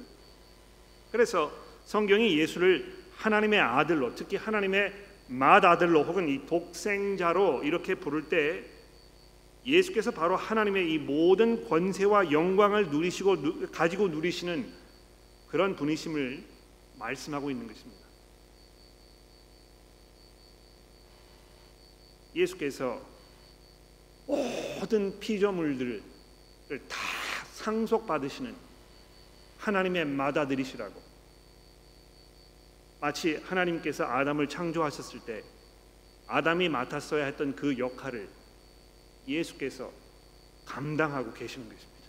그래서 1.12 1.52
성경이 1.84 2.38
예수를 2.38 3.00
하나님의 3.16 3.60
아들로 3.60 4.14
특히 4.14 4.36
하나님의 4.36 4.92
맏아들로 5.28 6.02
혹은 6.02 6.28
이 6.28 6.46
독생자로 6.46 7.62
이렇게 7.62 7.94
부를 7.94 8.28
때 8.28 8.64
예수께서 9.64 10.10
바로 10.10 10.36
하나님의 10.36 10.92
이 10.92 10.98
모든 10.98 11.68
권세와 11.68 12.32
영광을 12.32 12.88
누리시고 12.88 13.70
가지고 13.70 14.08
누리시는 14.08 14.66
그런 15.48 15.76
분이심을 15.76 16.44
말씀하고 16.98 17.50
있는 17.50 17.66
것입니다. 17.66 17.99
예수께서 22.34 23.00
모든 24.26 25.18
피조물들을 25.18 26.02
다 26.88 26.96
상속받으시는 27.54 28.54
하나님의 29.58 30.06
맏아들이시라고 30.06 31.10
마치 33.00 33.36
하나님께서 33.36 34.04
아담을 34.04 34.48
창조하셨을 34.48 35.20
때 35.20 35.42
아담이 36.26 36.68
맡았어야 36.68 37.24
했던 37.24 37.56
그 37.56 37.76
역할을 37.78 38.28
예수께서 39.26 39.90
감당하고 40.64 41.32
계시는 41.32 41.68
것입니다. 41.68 42.00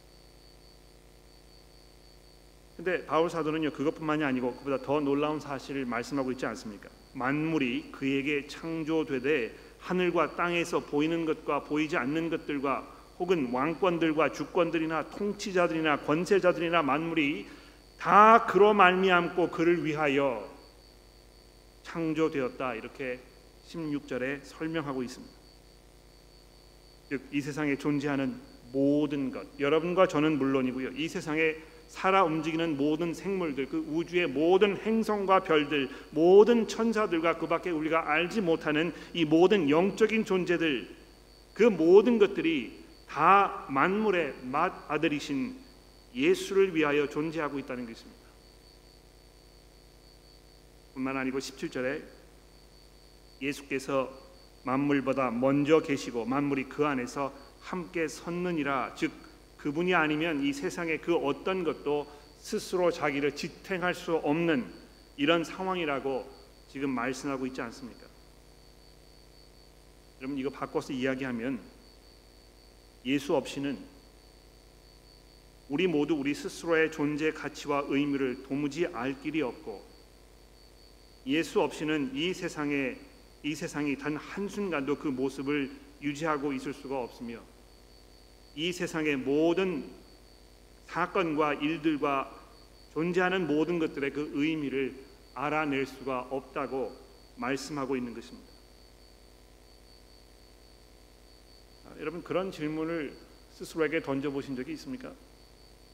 근데 2.77 3.05
바울 3.05 3.29
사도는요 3.29 3.71
그것뿐만이 3.71 4.23
아니고 4.23 4.55
그보다 4.57 4.81
더 4.81 4.99
놀라운 4.99 5.39
사실을 5.39 5.85
말씀하고 5.85 6.31
있지 6.31 6.45
않습니까? 6.45 6.89
만물이 7.13 7.91
그에게 7.91 8.47
창조되되 8.47 9.70
하늘과 9.81 10.35
땅에서 10.35 10.79
보이는 10.79 11.25
것과 11.25 11.63
보이지 11.63 11.97
않는 11.97 12.29
것들과 12.29 12.87
혹은 13.19 13.51
왕권들과 13.51 14.31
주권들이나 14.31 15.09
통치자들이나 15.09 16.01
권세자들이나 16.01 16.81
만물이 16.81 17.47
다 17.99 18.45
그로 18.45 18.73
말미암고 18.73 19.49
그를 19.51 19.85
위하여 19.85 20.47
창조되었다 21.83 22.75
이렇게 22.75 23.19
16절에 23.67 24.39
설명하고 24.43 25.03
있습니다. 25.03 25.33
즉 27.09 27.21
이 27.31 27.41
세상에 27.41 27.75
존재하는 27.75 28.35
모든 28.71 29.31
것 29.31 29.45
여러분과 29.59 30.07
저는 30.07 30.37
물론이고요. 30.37 30.91
이 30.91 31.07
세상에 31.09 31.55
살아 31.91 32.23
움직이는 32.23 32.77
모든 32.77 33.13
생물들, 33.13 33.67
그 33.67 33.85
우주의 33.89 34.25
모든 34.25 34.77
행성과 34.77 35.41
별들, 35.41 35.89
모든 36.11 36.65
천사들과 36.65 37.37
그밖에 37.37 37.69
우리가 37.69 38.09
알지 38.09 38.39
못하는 38.39 38.93
이 39.13 39.25
모든 39.25 39.69
영적인 39.69 40.23
존재들, 40.23 40.87
그 41.53 41.63
모든 41.63 42.17
것들이 42.17 42.79
다 43.09 43.65
만물의 43.69 44.35
맏 44.43 44.89
아들이신 44.89 45.57
예수를 46.15 46.73
위하여 46.73 47.09
존재하고 47.09 47.59
있다는 47.59 47.85
것입니다. 47.85 48.21
뿐만 50.93 51.17
아니고 51.17 51.39
17절에 51.39 52.03
예수께서 53.41 54.09
만물보다 54.63 55.29
먼저 55.31 55.81
계시고 55.81 56.23
만물이 56.23 56.69
그 56.69 56.85
안에서 56.85 57.33
함께 57.59 58.07
섰느니라 58.07 58.95
즉 58.95 59.11
그분이 59.61 59.93
아니면 59.93 60.43
이 60.43 60.53
세상의 60.53 61.01
그 61.01 61.15
어떤 61.15 61.63
것도 61.63 62.07
스스로 62.39 62.89
자기를 62.89 63.35
지탱할 63.35 63.93
수 63.93 64.15
없는 64.15 64.65
이런 65.17 65.43
상황이라고 65.43 66.27
지금 66.67 66.89
말씀하고 66.89 67.45
있지 67.45 67.61
않습니까? 67.61 68.07
여러분 70.19 70.37
이거 70.39 70.49
바꿔서 70.49 70.93
이야기하면 70.93 71.59
예수 73.05 73.35
없이는 73.35 73.77
우리 75.69 75.85
모두 75.85 76.15
우리 76.15 76.33
스스로의 76.33 76.91
존재 76.91 77.31
가치와 77.31 77.85
의미를 77.87 78.41
도무지 78.43 78.87
알 78.87 79.21
길이 79.21 79.43
없고 79.43 79.85
예수 81.27 81.61
없이는 81.61 82.15
이 82.15 82.33
세상에 82.33 82.97
이 83.43 83.53
세상이 83.53 83.95
단 83.97 84.15
한순간도 84.15 84.97
그 84.97 85.07
모습을 85.07 85.71
유지하고 86.01 86.51
있을 86.51 86.73
수가 86.73 86.99
없으며 86.99 87.50
이 88.55 88.71
세상의 88.71 89.17
모든 89.17 89.89
사건과 90.85 91.55
일들과 91.55 92.37
존재하는 92.93 93.47
모든 93.47 93.79
것들의 93.79 94.11
그 94.11 94.31
의미를 94.33 94.93
알아낼 95.33 95.85
수가 95.85 96.27
없다고 96.29 96.91
말씀하고 97.37 97.95
있는 97.95 98.13
것입니다. 98.13 98.51
아, 101.85 101.95
여러분 101.99 102.21
그런 102.23 102.51
질문을 102.51 103.15
스스로에게 103.51 104.01
던져보신 104.01 104.55
적이 104.55 104.73
있습니까? 104.73 105.13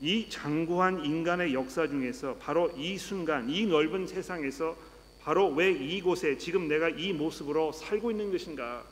이 0.01 0.29
장구한 0.29 1.05
인간의 1.05 1.53
역사 1.53 1.87
중에서 1.87 2.35
바로 2.37 2.71
이 2.77 2.97
순간, 2.97 3.49
이 3.49 3.65
넓은 3.65 4.07
세상에서 4.07 4.75
바로 5.21 5.49
왜 5.49 5.71
이곳에 5.71 6.37
지금 6.37 6.67
내가 6.67 6.89
이 6.89 7.13
모습으로 7.13 7.71
살고 7.71 8.11
있는 8.11 8.31
것인가? 8.31 8.85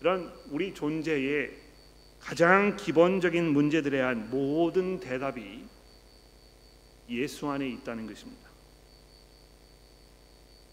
이런 0.00 0.32
우리 0.50 0.72
존재의 0.72 1.50
가장 2.18 2.76
기본적인 2.76 3.44
문제들에 3.44 3.98
대한 3.98 4.30
모든 4.30 4.98
대답이 4.98 5.64
예수 7.08 7.48
안에 7.48 7.68
있다는 7.68 8.06
것입니다. 8.06 8.48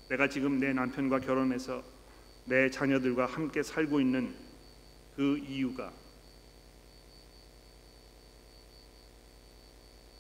내가 0.10 0.30
지금 0.30 0.60
내 0.60 0.72
남편과 0.72 1.20
결혼해서 1.20 1.84
내 2.46 2.70
자녀들과 2.70 3.26
함께 3.26 3.62
살고 3.62 4.00
있는 4.00 4.34
그 5.16 5.38
이유가 5.38 5.92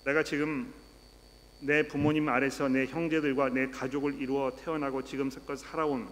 내가 0.06 0.24
지금 0.24 0.74
내 1.62 1.88
부모님 1.88 2.28
아래서 2.30 2.68
내 2.68 2.86
형제들과 2.86 3.50
내 3.50 3.68
가족을 3.68 4.22
이루어 4.22 4.56
태어나고 4.56 5.04
지금껏 5.04 5.56
살아온 5.56 6.10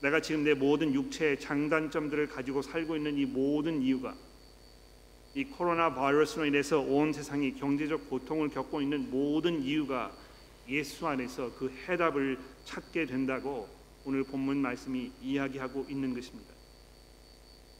내가 0.00 0.20
지금 0.20 0.44
내 0.44 0.54
모든 0.54 0.94
육체의 0.94 1.40
장단점들을 1.40 2.28
가지고 2.28 2.62
살고 2.62 2.96
있는 2.96 3.16
이 3.16 3.26
모든 3.26 3.82
이유가 3.82 4.14
이 5.34 5.44
코로나 5.44 5.94
바이러스로 5.94 6.46
인해서 6.46 6.80
온 6.80 7.12
세상이 7.12 7.54
경제적 7.54 8.08
고통을 8.08 8.48
겪고 8.48 8.80
있는 8.80 9.10
모든 9.10 9.62
이유가 9.62 10.12
예수 10.68 11.06
안에서 11.06 11.54
그 11.54 11.72
해답을 11.88 12.38
찾게 12.64 13.06
된다고 13.06 13.68
오늘 14.04 14.24
본문 14.24 14.58
말씀이 14.58 15.12
이야기하고 15.20 15.86
있는 15.88 16.14
것입니다. 16.14 16.54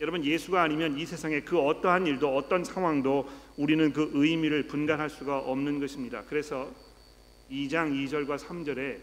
여러분 0.01 0.25
예수가 0.25 0.63
아니면 0.63 0.99
이 0.99 1.05
세상에 1.05 1.41
그 1.41 1.59
어떠한 1.59 2.07
일도 2.07 2.37
어떤 2.37 2.65
상황도 2.65 3.29
우리는 3.57 3.93
그 3.93 4.11
의미를 4.15 4.67
분간할 4.67 5.11
수가 5.11 5.39
없는 5.39 5.81
것입니다. 5.81 6.25
그래서 6.29 6.71
2장 7.51 7.93
2절과 7.93 8.39
3절에 8.39 8.99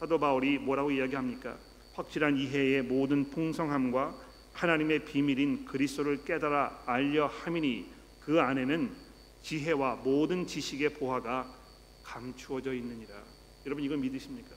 사도 0.00 0.18
바울이 0.18 0.58
뭐라고 0.58 0.90
이야기합니까? 0.90 1.56
확실한 1.98 2.36
이해의 2.36 2.82
모든 2.82 3.28
풍성함과 3.28 4.16
하나님의 4.52 5.04
비밀인 5.04 5.64
그리스도를 5.64 6.24
깨달아 6.24 6.84
알려 6.86 7.26
함이니 7.26 7.90
그 8.20 8.40
안에는 8.40 8.94
지혜와 9.42 9.96
모든 9.96 10.46
지식의 10.46 10.94
보화가 10.94 11.52
감추어져 12.04 12.72
있느니라. 12.74 13.24
여러분 13.66 13.84
이걸 13.84 13.98
믿으십니까? 13.98 14.50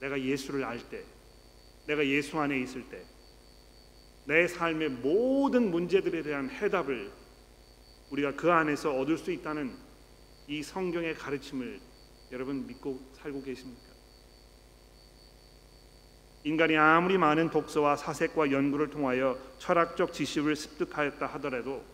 내가 0.00 0.20
예수를 0.20 0.64
알 0.64 0.80
때, 0.90 1.04
내가 1.86 2.04
예수 2.04 2.36
안에 2.40 2.58
있을 2.60 2.88
때, 2.88 3.04
내 4.26 4.48
삶의 4.48 4.88
모든 4.90 5.70
문제들에 5.70 6.24
대한 6.24 6.50
해답을 6.50 7.12
우리가 8.10 8.34
그 8.34 8.50
안에서 8.50 8.98
얻을 8.98 9.16
수 9.16 9.30
있다는 9.30 9.76
이 10.48 10.60
성경의 10.60 11.14
가르침을 11.14 11.80
여러분 12.32 12.66
믿고 12.66 13.00
살고 13.14 13.42
계십니까? 13.42 13.91
인간이 16.44 16.76
아무리 16.76 17.18
많은 17.18 17.50
독서와 17.50 17.96
사색과 17.96 18.50
연구를 18.50 18.90
통하여 18.90 19.38
철학적 19.58 20.12
지식을 20.12 20.56
습득하였다 20.56 21.24
하더라도 21.26 21.84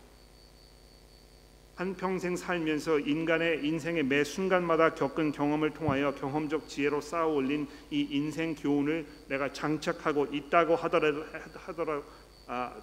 한 1.75 1.95
평생 1.95 2.35
살면서 2.35 2.99
인간의 3.01 3.65
인생의 3.65 4.03
매 4.05 4.25
순간마다 4.25 4.95
겪은 4.95 5.31
경험을 5.31 5.71
통하여 5.71 6.13
경험적 6.15 6.67
지혜로 6.67 7.01
쌓아 7.01 7.27
올린 7.27 7.69
이 7.91 8.01
인생 8.11 8.55
교훈을 8.55 9.07
내가 9.29 9.53
장착하고 9.53 10.27
있다고 10.35 10.75
하더라도 10.75 11.25
하더라도 11.67 12.05
아, 12.49 12.75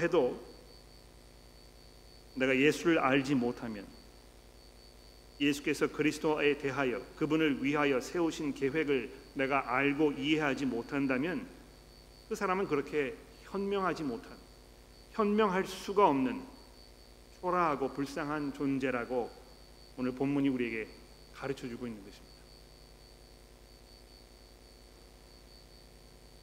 해도 0.00 0.38
내가 2.36 2.54
예수를 2.54 2.98
알지 2.98 3.36
못하면 3.36 3.86
예수께서 5.40 5.86
그리스도에 5.86 6.58
대하여 6.58 7.00
그분을 7.16 7.64
위하여 7.64 8.00
세우신 8.00 8.54
계획을 8.54 9.21
내가 9.34 9.74
알고 9.74 10.12
이해하지 10.12 10.66
못한다면 10.66 11.46
그 12.28 12.34
사람은 12.34 12.66
그렇게 12.66 13.16
현명하지 13.42 14.04
못한 14.04 14.36
현명할 15.12 15.66
수가 15.66 16.08
없는 16.08 16.42
초라하고 17.40 17.92
불쌍한 17.92 18.54
존재라고 18.54 19.30
오늘 19.98 20.12
본문이 20.12 20.48
우리에게 20.48 20.88
가르쳐 21.34 21.68
주고 21.68 21.86
있는 21.86 22.02
것입니다. 22.04 22.32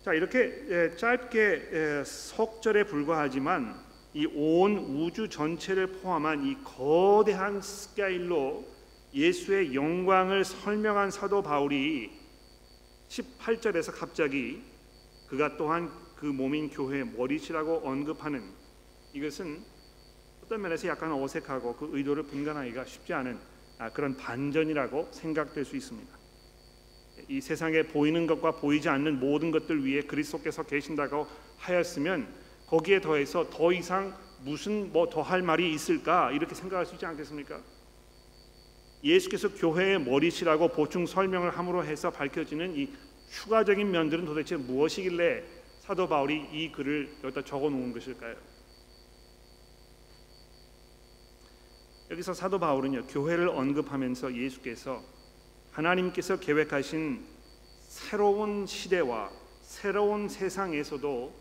자 0.03 0.13
이렇게 0.13 0.95
짧게 0.95 2.03
석절에 2.05 2.83
불과하지만 2.85 3.89
이 4.13 4.25
온 4.25 4.77
우주 4.77 5.29
전체를 5.29 5.87
포함한 6.01 6.43
이 6.43 6.57
거대한 6.63 7.61
스케일로 7.61 8.65
예수의 9.13 9.75
영광을 9.75 10.43
설명한 10.43 11.11
사도 11.11 11.43
바울이 11.43 12.18
18절에서 13.09 13.91
갑자기 13.97 14.61
그가 15.27 15.57
또한 15.57 15.91
그 16.15 16.25
몸인 16.25 16.69
교회의 16.69 17.05
머리시라고 17.05 17.81
언급하는 17.83 18.43
이것은 19.13 19.63
어떤 20.43 20.61
면에서 20.61 20.87
약간 20.87 21.11
어색하고 21.11 21.75
그 21.75 21.89
의도를 21.93 22.23
분간하기가 22.23 22.85
쉽지 22.85 23.13
않은 23.13 23.37
아, 23.77 23.89
그런 23.91 24.17
반전이라고 24.17 25.09
생각될 25.11 25.63
수 25.65 25.75
있습니다. 25.75 26.17
이 27.27 27.41
세상에 27.41 27.83
보이는 27.83 28.27
것과 28.27 28.53
보이지 28.53 28.89
않는 28.89 29.19
모든 29.19 29.51
것들 29.51 29.85
위에 29.85 30.01
그리스도께서 30.01 30.63
계신다고 30.63 31.27
하였으면 31.57 32.27
거기에 32.67 33.01
더해서 33.01 33.49
더 33.49 33.71
이상 33.71 34.15
무슨 34.43 34.91
뭐 34.91 35.09
더 35.09 35.21
할 35.21 35.41
말이 35.41 35.73
있을까 35.73 36.31
이렇게 36.31 36.55
생각할 36.55 36.85
수 36.85 36.95
있지 36.95 37.05
않겠습니까? 37.05 37.61
예수께서 39.03 39.53
교회의 39.53 40.01
머리시라고 40.01 40.69
보충 40.69 41.05
설명을 41.05 41.57
함으로 41.57 41.83
해서 41.85 42.11
밝혀지는 42.11 42.75
이 42.75 42.89
추가적인 43.29 43.89
면들은 43.89 44.25
도대체 44.25 44.57
무엇이길래 44.57 45.43
사도 45.79 46.07
바울이 46.07 46.47
이 46.51 46.71
글을 46.71 47.17
여기다 47.23 47.43
적어 47.43 47.69
놓은 47.69 47.93
것일까요? 47.93 48.35
여기서 52.11 52.33
사도 52.33 52.59
바울은요 52.59 53.05
교회를 53.07 53.49
언급하면서 53.49 54.35
예수께서 54.35 55.03
하나님께서 55.71 56.39
계획하신 56.39 57.23
새로운 57.87 58.65
시대와 58.65 59.31
새로운 59.61 60.27
세상에서도 60.27 61.33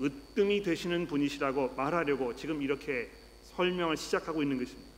으뜸이 0.00 0.62
되시는 0.62 1.06
분이시라고 1.06 1.74
말하려고 1.74 2.34
지금 2.34 2.62
이렇게 2.62 3.10
설명을 3.54 3.96
시작하고 3.96 4.42
있는 4.42 4.58
것입니다. 4.58 4.93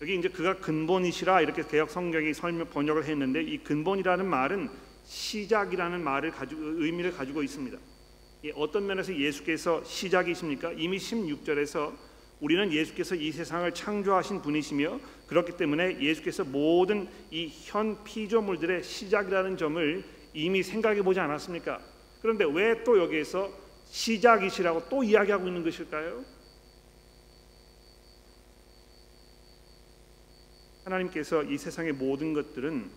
여기 0.00 0.16
이제 0.16 0.28
그가 0.28 0.54
근본이시라 0.58 1.40
이렇게 1.40 1.64
개혁 1.66 1.90
성경이 1.90 2.32
설명 2.32 2.68
번역을 2.70 3.04
했는데 3.04 3.42
이 3.42 3.58
근본이라는 3.58 4.24
말은 4.26 4.70
시작이라는 5.04 6.02
말을 6.04 6.30
가지고 6.30 6.60
의미를 6.62 7.12
가지고 7.12 7.42
있습니다. 7.42 7.76
어떤 8.54 8.86
면에서 8.86 9.12
예수께서 9.16 9.82
시작이십니까? 9.82 10.72
이미 10.76 10.98
16절에서 10.98 11.92
우리는 12.40 12.72
예수께서 12.72 13.16
이 13.16 13.32
세상을 13.32 13.74
창조하신 13.74 14.42
분이시며 14.42 15.00
그렇기 15.26 15.56
때문에 15.56 16.00
예수께서 16.00 16.44
모든 16.44 17.08
이 17.32 17.50
현 17.64 18.04
피조물들의 18.04 18.84
시작이라는 18.84 19.56
점을 19.56 20.04
이미 20.34 20.62
생각해 20.62 21.02
보지 21.02 21.18
않았습니까? 21.18 21.80
그런데 22.22 22.44
왜 22.44 22.84
또 22.84 22.96
여기에서 22.98 23.50
시작이시라고 23.90 24.88
또 24.88 25.02
이야기하고 25.02 25.48
있는 25.48 25.64
것일까요? 25.64 26.22
하나님께서 30.88 31.42
이 31.44 31.58
세상의 31.58 31.92
모든 31.92 32.32
것들은 32.32 32.90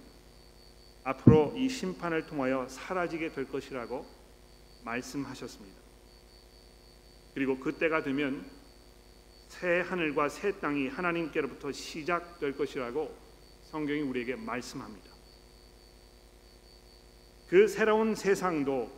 앞으로 1.04 1.54
이 1.58 1.68
심판을 1.68 2.26
통하여 2.26 2.68
사라지게 2.70 3.34
될 3.34 3.48
것이라고 3.50 4.06
말씀하셨습니다. 4.84 5.80
그리고 7.34 7.60
그때가 7.60 8.04
되면 8.04 8.46
새 9.48 9.82
하늘과 9.82 10.30
새 10.30 10.60
땅이 10.60 10.88
하나님께로부터 10.88 11.72
시작될 11.72 12.56
것이라고 12.56 13.14
성경이 13.64 14.02
우리에게 14.02 14.36
말씀합니다. 14.36 15.12
그 17.48 17.68
새로운 17.68 18.16
세상도 18.16 18.90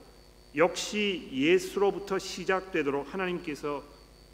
역시 0.56 1.28
예수로부터 1.32 2.20
시작되도록 2.20 3.12
하나님께서 3.12 3.84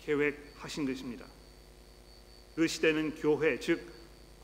계획하신 0.02 0.86
것입니다. 0.86 1.26
그 2.56 2.67
시대는 2.67 3.15
교회 3.15 3.58
즉 3.60 3.98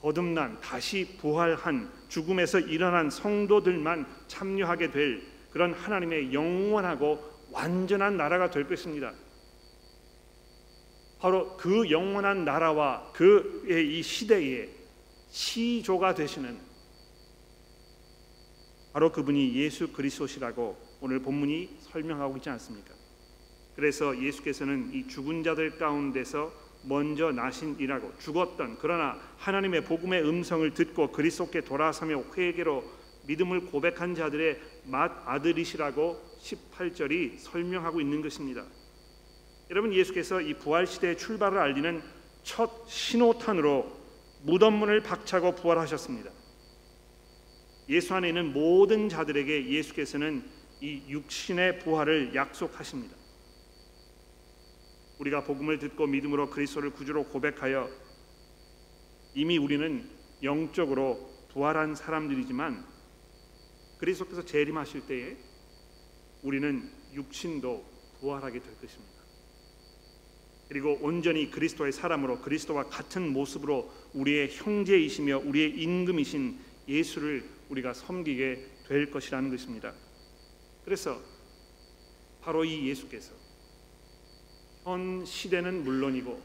거듭난 0.06 0.62
다시 0.62 1.18
부활한 1.18 1.92
죽음에서 2.10 2.60
일어난 2.60 3.10
성도들만 3.10 4.06
참여하게 4.28 4.92
될 4.92 5.24
그런 5.50 5.74
하나님의 5.74 6.32
영원하고 6.32 7.20
완전한 7.52 8.16
나라가 8.16 8.52
될 8.52 8.68
것입니다. 8.68 9.14
바로 11.18 11.58
그 11.58 11.90
영원한 11.90 12.46
나라와 12.46 13.12
그의 13.14 13.98
이 13.98 14.04
시대에 14.04 14.70
시조가 15.32 16.14
되시는 16.14 16.56
바로 18.94 19.12
그분이 19.12 19.56
예수 19.56 19.92
그리스도시라고 19.92 20.78
오늘 21.02 21.18
본문이 21.18 21.78
설명하고 21.80 22.38
있지 22.38 22.50
않습니까? 22.52 22.94
그래서 23.76 24.22
예수께서는 24.22 24.94
이 24.94 25.08
죽은 25.08 25.44
자들 25.44 25.80
가운데서 25.80 26.65
먼저 26.88 27.32
나신이라고 27.32 28.18
죽었던 28.20 28.78
그러나 28.80 29.20
하나님의 29.38 29.84
복음의 29.84 30.28
음성을 30.28 30.74
듣고 30.74 31.12
그리스도께 31.12 31.62
돌아서며 31.62 32.24
회개로 32.38 32.84
믿음을 33.28 33.66
고백한 33.68 34.16
자들의 34.16 34.60
맏 34.86 35.24
아들이시라고 35.26 36.38
18절이 36.40 37.40
설명하고 37.40 38.00
있는 38.00 38.22
것입니다. 38.22 38.64
여러분 39.72 39.94
예수께서 39.94 40.42
이 40.42 40.54
부활 40.54 40.86
시대의 40.86 41.18
출발을 41.18 41.58
알리는 41.58 42.02
첫 42.44 42.88
신호탄으로 42.88 43.92
무덤문을 44.44 45.02
박차고 45.02 45.56
부활하셨습니다. 45.56 46.30
예수 47.90 48.14
안에 48.14 48.30
있는 48.30 48.54
모든 48.54 49.10
자들에게 49.10 49.70
예수께서는 49.72 50.44
이 50.82 51.02
육신의 51.08 51.80
부활을 51.80 52.36
약속하십니다. 52.36 53.16
우리가 55.20 55.44
복음을 55.44 55.80
듣고 55.80 56.08
믿음으로 56.08 56.50
그리스도를 56.50 56.92
구주로 56.92 57.26
고백하여 57.26 57.90
이미 59.34 59.58
우리는 59.58 60.10
영적으로 60.44 61.30
부활한 61.52 61.96
사람들이지만 61.96 62.86
그리스도께서 63.98 64.44
재림하실 64.44 65.08
때에 65.08 65.38
우리는 66.44 66.90
육신도 67.14 67.86
부활하게 68.20 68.60
될 68.60 68.80
것입니다. 68.80 69.16
그리고 70.68 70.98
온전히 71.02 71.52
그리스도의 71.52 71.92
사람으로 71.92 72.42
그리스도와 72.42 72.86
같은 72.86 73.32
모습으로 73.32 73.92
우리의 74.14 74.50
형제이시며 74.52 75.40
우리의 75.46 75.80
임금이신 75.80 76.58
예수를 76.88 77.48
우리가 77.70 77.94
섬기게 77.94 78.68
될 78.88 79.12
것이라는 79.12 79.50
것입니다. 79.50 79.94
그래서 80.84 81.20
바로 82.42 82.64
이 82.66 82.88
예수께서 82.88 83.34
현 84.86 85.26
시대는 85.26 85.84
물론이고 85.84 86.40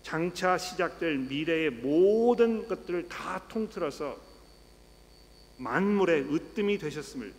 장차 0.00 0.56
시작될 0.56 1.18
미래의 1.18 1.70
모든 1.70 2.66
것들을 2.66 3.08
다 3.08 3.46
통틀어서 3.48 4.16
만물의 5.58 6.32
으뜸이 6.32 6.78
되셨음을 6.78 7.34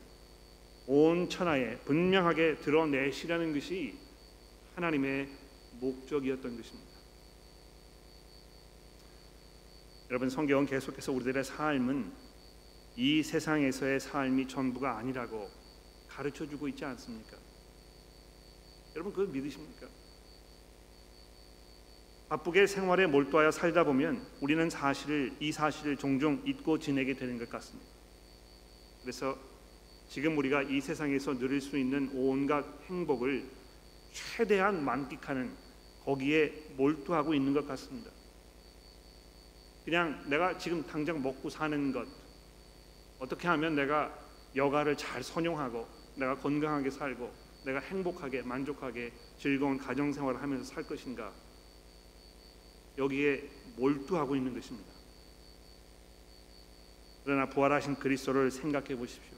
온 0.86 1.28
천하에 1.28 1.78
분명하게 1.80 2.58
드러내시려는 2.58 3.52
것이 3.54 3.98
하나님의 4.76 5.28
목적이었던 5.80 6.56
것입니다. 6.56 6.92
여러분 10.12 10.30
성경은 10.30 10.68
계속해서 10.68 11.12
우리들의 11.14 11.44
삶은 11.44 12.12
이 12.96 13.24
세상에서의 13.24 14.00
삶이 14.02 14.48
전부가 14.48 14.98
아니라고 14.98 15.50
가르쳐 16.08 16.48
주고 16.48 16.68
있지 16.68 16.86
않습니까? 16.86 17.47
여러분 18.98 19.14
그걸 19.14 19.28
믿으십니까? 19.28 19.88
바쁘게 22.30 22.66
생활에 22.66 23.06
몰두하여 23.06 23.52
살다 23.52 23.84
보면 23.84 24.26
우리는 24.42 24.72
사실을 24.72 25.36
이 25.40 25.52
사실을 25.52 25.98
종종 25.98 26.42
잊고 26.48 26.80
지내게 26.80 27.14
되는 27.16 27.38
것 27.38 27.48
같습니다. 27.48 27.88
그래서 29.04 29.38
지금 30.10 30.36
우리가 30.40 30.64
이 30.64 30.82
세상에서 30.82 31.38
누릴 31.38 31.62
수 31.62 31.78
있는 31.78 32.10
온갖 32.12 32.66
행복을 32.90 33.48
최대한 34.12 34.84
만끽하는 34.84 35.56
거기에 36.04 36.72
몰두하고 36.76 37.36
있는 37.36 37.54
것 37.54 37.68
같습니다. 37.68 38.10
그냥 39.86 40.28
내가 40.28 40.58
지금 40.58 40.84
당장 40.88 41.22
먹고 41.22 41.52
사는 41.52 41.92
것 41.92 42.08
어떻게 43.20 43.48
하면 43.48 43.76
내가 43.76 44.12
여가를 44.56 44.98
잘 44.98 45.22
선용하고 45.22 45.88
내가 46.16 46.36
건강하게 46.40 46.90
살고 46.90 47.47
내가 47.68 47.82
행복하게 47.82 48.44
만족하게 48.44 49.12
즐거운 49.38 49.78
가정 49.78 50.14
생활을 50.14 50.42
하면서 50.42 50.64
살 50.64 50.84
것인가 50.84 51.34
여기에 52.98 53.44
몰두하고 53.76 54.38
있는 54.38 54.54
것입니다. 54.54 54.90
그러나 57.26 57.50
부활하신 57.50 57.96
그리스도를 57.96 58.52
생각해 58.52 58.96
보십시오. 58.96 59.36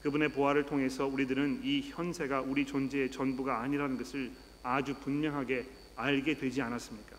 그분의 0.00 0.30
부활을 0.30 0.64
통해서 0.64 1.06
우리들은 1.06 1.60
이 1.62 1.82
현세가 1.90 2.40
우리 2.40 2.64
존재의 2.64 3.10
전부가 3.10 3.60
아니라는 3.60 3.98
것을 3.98 4.32
아주 4.62 4.94
분명하게 5.00 5.66
알게 5.94 6.38
되지 6.38 6.62
않았습니까? 6.62 7.16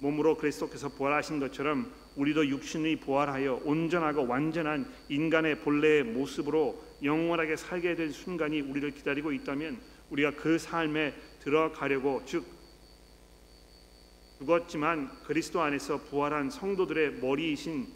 몸으로 0.00 0.36
그리스도께서 0.36 0.90
부활하신 0.90 1.40
것처럼 1.40 1.90
우리도 2.16 2.46
육신이 2.48 2.96
부활하여 2.96 3.62
온전하고 3.64 4.26
완전한 4.26 4.92
인간의 5.08 5.60
본래의 5.60 6.04
모습으로 6.04 6.93
영원하게 7.04 7.56
살게 7.56 7.94
될 7.94 8.10
순간이 8.10 8.60
우리를 8.60 8.90
기다리고 8.92 9.32
있다면 9.32 9.80
우리가 10.10 10.32
그 10.32 10.58
삶에 10.58 11.14
들어가려고 11.40 12.22
즉 12.24 12.44
죽었지만 14.38 15.22
그리스도 15.24 15.60
안에서 15.60 16.02
부활한 16.04 16.50
성도들의 16.50 17.20
머리이신 17.20 17.86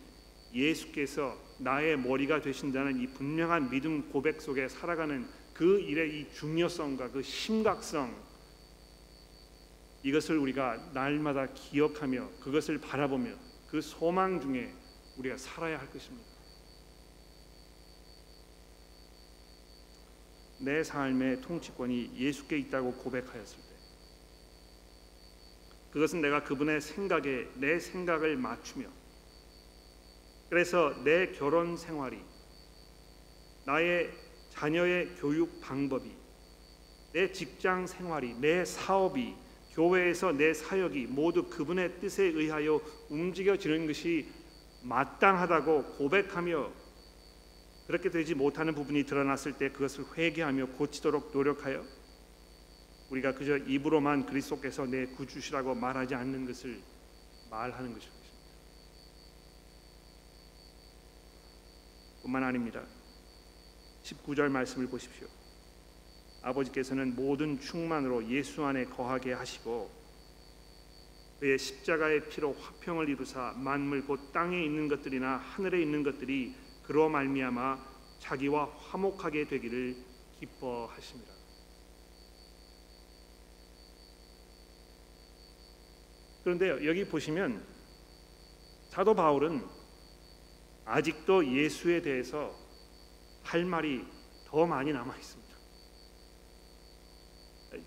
예수께서 0.55 1.37
나의 1.59 1.99
머리가 1.99 2.41
되신다는 2.41 3.01
이 3.01 3.07
분명한 3.09 3.71
믿음 3.71 4.09
고백 4.11 4.41
속에 4.41 4.69
살아가는 4.69 5.27
그 5.53 5.81
일의 5.81 6.21
이 6.21 6.33
중요성과 6.33 7.11
그 7.11 7.23
심각성 7.23 8.15
이것을 10.05 10.39
우리가 10.39 10.91
날마다 10.95 11.47
기억하며 11.53 12.31
그것을 12.41 12.79
바라보며 12.79 13.33
그 13.69 13.81
소망 13.81 14.41
중에 14.41 14.73
우리가 15.19 15.37
살아야 15.37 15.79
할 15.81 15.91
것입니다. 15.91 16.28
내 20.59 20.83
삶의 20.83 21.41
통치권이 21.41 22.13
예수께 22.17 22.59
있다고 22.59 22.95
고백하였을 22.95 23.59
때 23.59 23.69
그것은 25.91 26.21
내가 26.21 26.45
그분의 26.45 26.81
생각에 26.81 27.49
내 27.55 27.79
생각을 27.79 28.37
맞추며 28.37 28.87
그래서 30.51 30.95
내 31.05 31.33
결혼 31.33 31.77
생활이 31.77 32.21
나의 33.67 34.11
자녀의 34.51 35.17
교육 35.17 35.61
방법이 35.61 36.11
내 37.13 37.33
직장 37.33 37.87
생활이 37.87 38.35
내 38.35 38.65
사업이 38.65 39.35
교회에서 39.73 40.33
내 40.33 40.53
사역이 40.55 41.07
모두 41.07 41.49
그분의 41.49 42.01
뜻에 42.01 42.25
의하여 42.25 42.81
움직여지는 43.11 43.87
것이 43.87 44.29
마땅하다고 44.83 45.85
고백하며 45.99 46.71
그렇게 47.89 48.11
되지 48.11 48.35
못하는 48.35 48.75
부분이 48.75 49.05
드러났을 49.05 49.55
때 49.55 49.71
그것을 49.71 50.05
회개하며 50.15 50.67
고치도록 50.73 51.31
노력하여 51.33 51.83
우리가 53.09 53.33
그저 53.33 53.57
입으로만 53.57 54.27
그리스도께서 54.27 54.85
내 54.85 55.07
구주시라고 55.07 55.75
말하지 55.75 56.15
않는 56.15 56.45
것을 56.45 56.83
말하는 57.51 57.95
것입니다. 57.95 58.19
뿐만 62.21 62.45
아닙니다. 62.45 62.83
19절 64.03 64.51
말씀을 64.51 64.87
보십시오. 64.89 65.27
아버지께서는 66.43 67.17
모든 67.17 67.59
충만으로 67.59 68.29
예수 68.29 68.67
안에 68.67 68.85
거하게 68.85 69.33
하시고 69.33 69.91
그의 71.41 71.59
십자가의 71.59 72.29
피로 72.29 72.53
화평을 72.53 73.09
이루사 73.09 73.55
만물 73.57 74.05
곧 74.05 74.31
땅에 74.31 74.63
있는 74.63 74.89
것들이나 74.89 75.39
하늘에 75.39 75.81
있는 75.81 76.03
것들이 76.03 76.68
그로 76.89 77.11
말미암아 77.11 77.79
자기와 78.19 78.65
화목하게 78.65 79.47
되기를 79.47 79.95
기뻐하십니다. 80.41 81.31
그런데 86.43 86.71
여기 86.87 87.05
보시면 87.05 87.63
사도 88.89 89.15
바울은 89.15 89.63
아직도 90.87 91.55
예수에 91.55 92.01
대해서 92.01 92.57
할 93.43 93.67
말이 93.67 94.07
더 94.47 94.65
많이 94.65 94.91
남아 94.91 95.15
있습니다. 95.15 95.57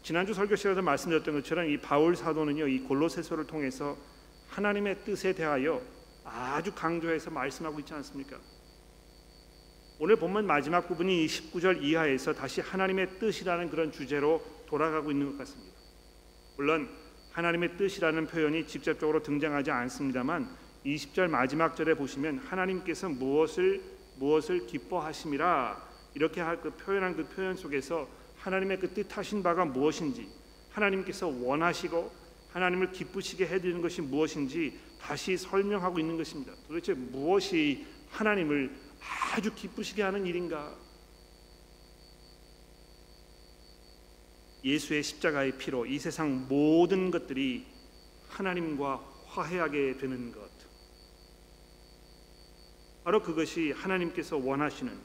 지난주 0.03 0.35
설교 0.35 0.55
시간에서 0.55 0.83
말씀드렸던 0.83 1.33
것처럼 1.33 1.67
이 1.67 1.77
바울 1.77 2.15
사도는요 2.15 2.67
이 2.67 2.81
골로새서를 2.81 3.47
통해서 3.47 3.97
하나님의 4.49 5.03
뜻에 5.05 5.33
대하여 5.33 5.81
아주 6.23 6.71
강조해서 6.75 7.31
말씀하고 7.31 7.79
있지 7.79 7.95
않습니까? 7.95 8.37
오늘 10.03 10.15
본문 10.15 10.47
마지막 10.47 10.87
부분이 10.87 11.27
19절 11.27 11.83
이하에서 11.83 12.33
다시 12.33 12.59
하나님의 12.59 13.19
뜻이라는 13.19 13.69
그런 13.69 13.91
주제로 13.91 14.43
돌아가고 14.65 15.11
있는 15.11 15.29
것 15.29 15.37
같습니다. 15.37 15.77
물론 16.57 16.89
하나님의 17.33 17.77
뜻이라는 17.77 18.25
표현이 18.25 18.65
직접적으로 18.65 19.21
등장하지 19.21 19.69
않습니다만 19.69 20.49
20절 20.87 21.27
마지막 21.27 21.75
절에 21.75 21.93
보시면 21.93 22.39
하나님께서 22.39 23.09
무엇을 23.09 23.83
무엇을 24.17 24.65
기뻐하심이라 24.65 25.79
이렇게 26.15 26.43
그 26.63 26.71
표현한 26.71 27.15
그 27.15 27.27
표현 27.27 27.55
속에서 27.55 28.09
하나님의 28.37 28.79
그 28.79 28.95
뜻하신 28.95 29.43
바가 29.43 29.65
무엇인지 29.65 30.27
하나님께서 30.71 31.27
원하시고 31.27 32.11
하나님을 32.53 32.91
기쁘시게 32.91 33.45
해드리는 33.45 33.83
것이 33.83 34.01
무엇인지 34.01 34.79
다시 34.99 35.37
설명하고 35.37 35.99
있는 35.99 36.17
것입니다. 36.17 36.53
도대체 36.67 36.95
무엇이 36.95 37.85
하나님을 38.09 38.89
아주 39.33 39.53
기쁘시게 39.53 40.01
하는 40.01 40.25
일인가? 40.25 40.75
예수의 44.63 45.03
십자가의 45.03 45.57
피로 45.57 45.85
이 45.85 45.97
세상 45.97 46.47
모든 46.47 47.09
것들이 47.09 47.65
하나님과 48.29 49.03
화해하게 49.25 49.97
되는 49.97 50.31
것. 50.31 50.49
바로 53.03 53.23
그것이 53.23 53.71
하나님께서 53.71 54.37
원하시는 54.37 54.95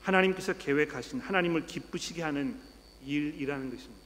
하나님께서 0.00 0.54
계획하신 0.54 1.20
하나님을 1.20 1.66
기쁘시게 1.66 2.22
하는 2.22 2.60
일이라는 3.04 3.70
것입니다. 3.70 4.04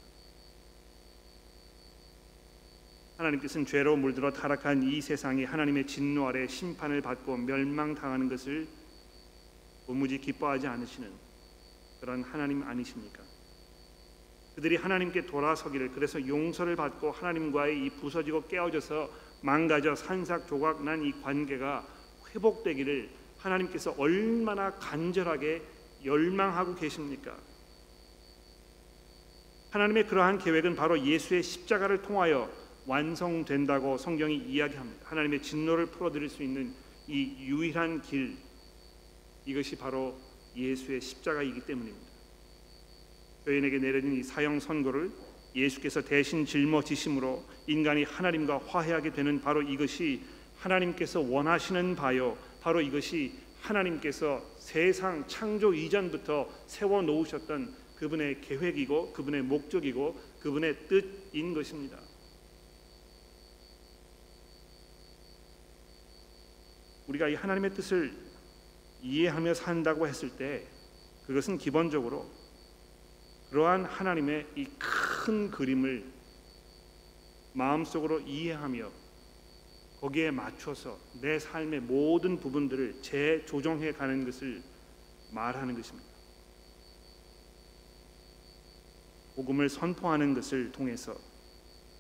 하나님께서는 3.17 3.67
죄로 3.67 3.97
물들어 3.97 4.33
타락한 4.33 4.85
이 4.85 5.01
세상이 5.01 5.45
하나님의 5.45 5.87
진노 5.87 6.29
아래 6.29 6.47
심판을 6.47 7.01
받고 7.01 7.37
멸망당하는 7.39 8.29
것을 8.29 8.69
도무지 9.89 10.19
기뻐하지 10.19 10.67
않으시는 10.67 11.11
그런 11.99 12.23
하나님 12.23 12.63
아니십니까? 12.63 13.23
그들이 14.55 14.77
하나님께 14.77 15.25
돌아서기를 15.25 15.93
그래서 15.93 16.25
용서를 16.29 16.77
받고 16.77 17.11
하나님과의 17.11 17.87
이 17.87 17.91
부서지고 17.91 18.49
깨어져서 18.49 19.11
망가져 19.41 19.95
산삭 19.95 20.47
조각 20.47 20.85
난 20.85 21.03
이 21.03 21.13
관계가 21.23 21.87
회복되기를 22.35 23.09
하나님께서 23.39 23.95
얼마나 23.97 24.75
간절하게 24.75 25.63
열망하고 26.05 26.75
계십니까? 26.75 27.35
하나님의 29.71 30.07
그러한 30.07 30.37
계획은 30.39 30.77
바로 30.77 31.01
예수의 31.03 31.43
십자가를 31.43 32.03
통하여 32.03 32.51
완성된다고 32.87 33.97
성경이 33.97 34.37
이야기합니다. 34.37 35.07
하나님의 35.09 35.41
진노를 35.41 35.87
풀어드릴 35.87 36.29
수 36.29 36.43
있는 36.43 36.75
이 37.07 37.37
유일한 37.39 38.03
길 38.03 38.37
이것이 39.49 39.77
바로 39.77 40.15
예수의 40.55 41.01
십자가이기 41.01 41.63
때문입니다. 41.63 42.07
교인에게 43.47 43.79
내려진 43.79 44.13
이 44.13 44.23
사형 44.23 44.61
선고를 44.61 45.11
예수께서 45.57 46.03
대신 46.03 46.45
짊어지심으로 46.45 47.43
인간이 47.67 48.03
하나님과 48.05 48.59
화해하게 48.59 49.15
되는 49.15 49.41
바로 49.41 49.63
이것이 49.63 50.23
하나님께서 50.59 51.21
원하시는 51.21 51.97
바요. 51.97 52.37
바로 52.61 52.83
이것이 52.83 53.33
하나님께서 53.63 54.45
세상 54.59 55.27
창조 55.27 55.73
이전부터 55.73 56.53
세워 56.67 57.01
놓으셨던 57.01 57.75
그분의 57.97 58.43
계획이고 58.43 59.15
그분의 59.15 59.43
목적이고 59.43 60.21
그분의 60.41 60.89
뜻인 60.89 61.55
것입니다. 61.55 61.99
우리가 67.07 67.29
이 67.29 67.35
하나님의 67.35 67.73
뜻을 67.73 68.28
이해하며 69.03 69.55
산다고 69.55 70.07
했을 70.07 70.31
때 70.31 70.67
그것은 71.27 71.59
기본적으로 71.59 72.27
그러한 73.51 73.85
하나님의 73.85 74.47
이 74.57 74.67
큰 75.29 75.51
그림을 75.51 76.07
마음속으로 77.53 78.21
이해하며 78.21 78.91
거기에 80.01 80.31
맞춰서 80.31 80.99
내 81.21 81.39
삶의 81.39 81.81
모든 81.81 82.41
부분들을 82.41 83.03
재조정해 83.03 83.93
가는 83.93 84.25
것을 84.25 84.63
말하는 85.33 85.77
것입니다. 85.77 86.09
복음을 89.37 89.69
선포하는 89.69 90.33
것을 90.33 90.73
통해서 90.73 91.15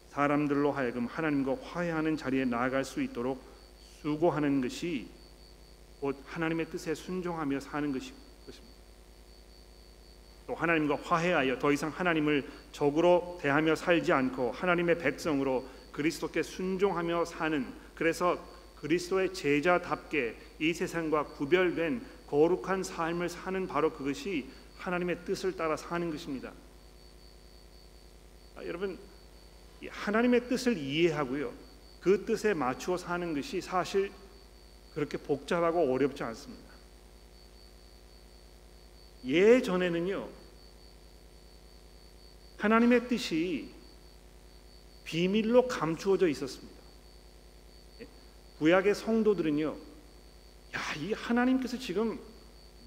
사람들로 0.08 0.72
하여금 0.72 1.04
하나님과 1.04 1.56
화해하는 1.62 2.16
자리에 2.16 2.46
나아갈 2.46 2.82
수 2.82 3.02
있도록 3.02 3.44
수고하는 4.00 4.62
것이 4.62 5.06
곧 6.00 6.22
하나님의 6.26 6.70
뜻에 6.70 6.94
순종하며 6.94 7.60
사는 7.60 7.92
것입니다. 7.92 8.28
또 10.48 10.54
하나님과 10.54 10.96
화해하여 10.96 11.58
더 11.58 11.70
이상 11.72 11.90
하나님을 11.90 12.48
적으로 12.72 13.38
대하며 13.42 13.74
살지 13.74 14.12
않고 14.12 14.52
하나님의 14.52 14.98
백성으로 14.98 15.68
그리스도께 15.92 16.42
순종하며 16.42 17.26
사는 17.26 17.66
그래서 17.94 18.38
그리스도의 18.76 19.34
제자답게 19.34 20.36
이 20.60 20.72
세상과 20.72 21.24
구별된 21.34 22.00
거룩한 22.28 22.82
삶을 22.82 23.28
사는 23.28 23.66
바로 23.66 23.92
그것이 23.92 24.48
하나님의 24.78 25.24
뜻을 25.26 25.54
따라 25.56 25.76
사는 25.76 26.10
것입니다. 26.10 26.52
아, 28.56 28.64
여러분 28.64 28.98
하나님의 29.86 30.48
뜻을 30.48 30.78
이해하고요. 30.78 31.52
그 32.00 32.24
뜻에 32.24 32.54
맞추어 32.54 32.96
사는 32.96 33.34
것이 33.34 33.60
사실 33.60 34.10
그렇게 34.98 35.16
복잡하고 35.16 35.92
어렵지 35.92 36.24
않습니다. 36.24 36.74
예전에는요. 39.24 40.28
하나님의 42.56 43.06
뜻이 43.06 43.72
비밀로 45.04 45.68
감추어져 45.68 46.26
있었습니다. 46.26 46.76
구약의 48.58 48.96
성도들은요. 48.96 49.68
야, 50.74 50.80
이 51.00 51.12
하나님께서 51.12 51.78
지금 51.78 52.18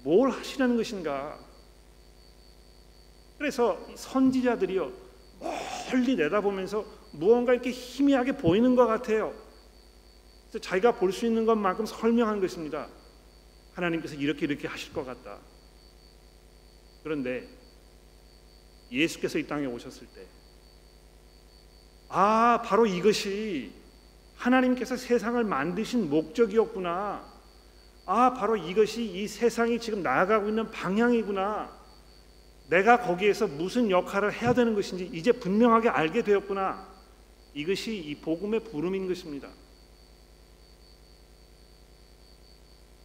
뭘 0.02 0.30
하시라는 0.32 0.76
것인가? 0.76 1.38
그래서 3.38 3.80
선지자들이요. 3.96 4.92
멀리 5.90 6.14
내다보면서 6.14 6.84
무언가 7.12 7.54
이렇게 7.54 7.70
희미하게 7.70 8.32
보이는 8.32 8.76
것 8.76 8.86
같아요. 8.86 9.41
자기가 10.60 10.92
볼 10.92 11.12
수 11.12 11.26
있는 11.26 11.46
것만큼 11.46 11.86
설명한 11.86 12.40
것입니다. 12.40 12.88
하나님께서 13.74 14.14
이렇게 14.14 14.46
이렇게 14.46 14.68
하실 14.68 14.92
것 14.92 15.04
같다. 15.04 15.38
그런데 17.02 17.48
예수께서 18.90 19.38
이 19.38 19.46
땅에 19.46 19.66
오셨을 19.66 20.06
때, 20.14 20.26
아, 22.08 22.62
바로 22.64 22.84
이것이 22.86 23.72
하나님께서 24.36 24.96
세상을 24.96 25.42
만드신 25.42 26.10
목적이었구나. 26.10 27.24
아, 28.04 28.34
바로 28.34 28.56
이것이 28.56 29.04
이 29.04 29.26
세상이 29.28 29.78
지금 29.78 30.02
나아가고 30.02 30.48
있는 30.48 30.70
방향이구나. 30.70 31.80
내가 32.68 33.00
거기에서 33.00 33.46
무슨 33.46 33.90
역할을 33.90 34.32
해야 34.32 34.52
되는 34.52 34.74
것인지 34.74 35.08
이제 35.12 35.32
분명하게 35.32 35.88
알게 35.88 36.22
되었구나. 36.22 36.86
이것이 37.54 37.96
이 37.96 38.14
복음의 38.16 38.60
부름인 38.64 39.08
것입니다. 39.08 39.48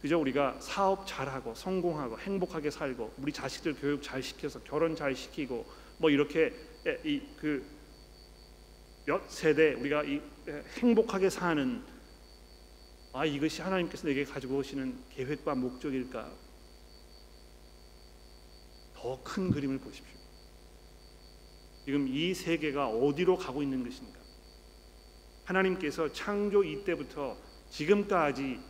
그저 0.00 0.16
우리가 0.18 0.60
사업 0.60 1.06
잘하고 1.06 1.54
성공하고 1.54 2.18
행복하게 2.20 2.70
살고 2.70 3.14
우리 3.18 3.32
자식들 3.32 3.74
교육 3.74 4.02
잘 4.02 4.22
시켜서 4.22 4.60
결혼 4.60 4.94
잘 4.94 5.14
시키고 5.16 5.66
뭐 5.98 6.10
이렇게 6.10 6.54
이그 7.04 7.64
몇 9.06 9.28
세대 9.28 9.74
우리가 9.74 10.04
이 10.04 10.20
행복하게 10.78 11.30
사는 11.30 11.82
아 13.12 13.24
이것이 13.24 13.62
하나님께서 13.62 14.06
내게 14.06 14.24
가지고 14.24 14.58
오시는 14.58 14.96
계획과 15.10 15.54
목적일까? 15.54 16.30
더 18.94 19.20
큰 19.24 19.50
그림을 19.50 19.78
보십시오. 19.78 20.16
지금 21.84 22.06
이 22.06 22.34
세계가 22.34 22.88
어디로 22.88 23.38
가고 23.38 23.62
있는 23.62 23.82
것인가? 23.82 24.18
하나님께서 25.44 26.12
창조 26.12 26.62
이때부터 26.62 27.36
지금까지 27.70 28.60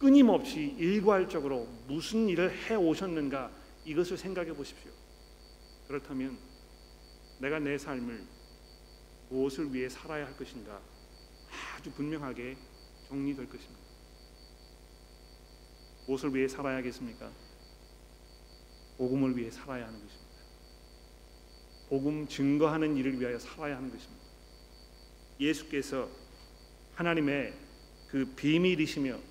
끊임없이 0.00 0.74
일괄적으로 0.78 1.68
무슨 1.86 2.26
일을 2.26 2.50
해 2.50 2.74
오셨는가 2.74 3.50
이것을 3.84 4.16
생각해 4.16 4.54
보십시오. 4.54 4.90
그렇다면 5.86 6.38
내가 7.38 7.58
내 7.58 7.76
삶을 7.76 8.24
무엇을 9.28 9.74
위해 9.74 9.90
살아야 9.90 10.24
할 10.24 10.34
것인가 10.38 10.80
아주 11.76 11.92
분명하게 11.92 12.56
정리될 13.08 13.46
것입니다. 13.46 13.80
무엇을 16.06 16.34
위해 16.34 16.48
살아야겠습니까? 16.48 17.30
복음을 18.96 19.36
위해 19.36 19.50
살아야 19.50 19.86
하는 19.86 20.00
것입니다. 20.00 20.30
복음 21.90 22.26
증거하는 22.26 22.96
일을 22.96 23.20
위하여 23.20 23.38
살아야 23.38 23.76
하는 23.76 23.90
것입니다. 23.90 24.24
예수께서 25.38 26.08
하나님의 26.94 27.52
그 28.08 28.24
비밀이시며 28.34 29.29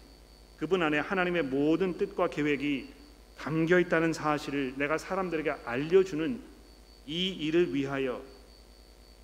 그분 0.60 0.84
안에 0.84 1.00
하나님의 1.00 1.44
모든 1.44 1.98
뜻과 1.98 2.30
계획이 2.30 2.94
담겨 3.38 3.80
있다는 3.80 4.12
사실을 4.12 4.74
내가 4.78 4.98
사람들에게 4.98 5.50
알려주는 5.50 6.42
이 7.08 7.30
일을 7.30 7.74
위하여 7.74 8.22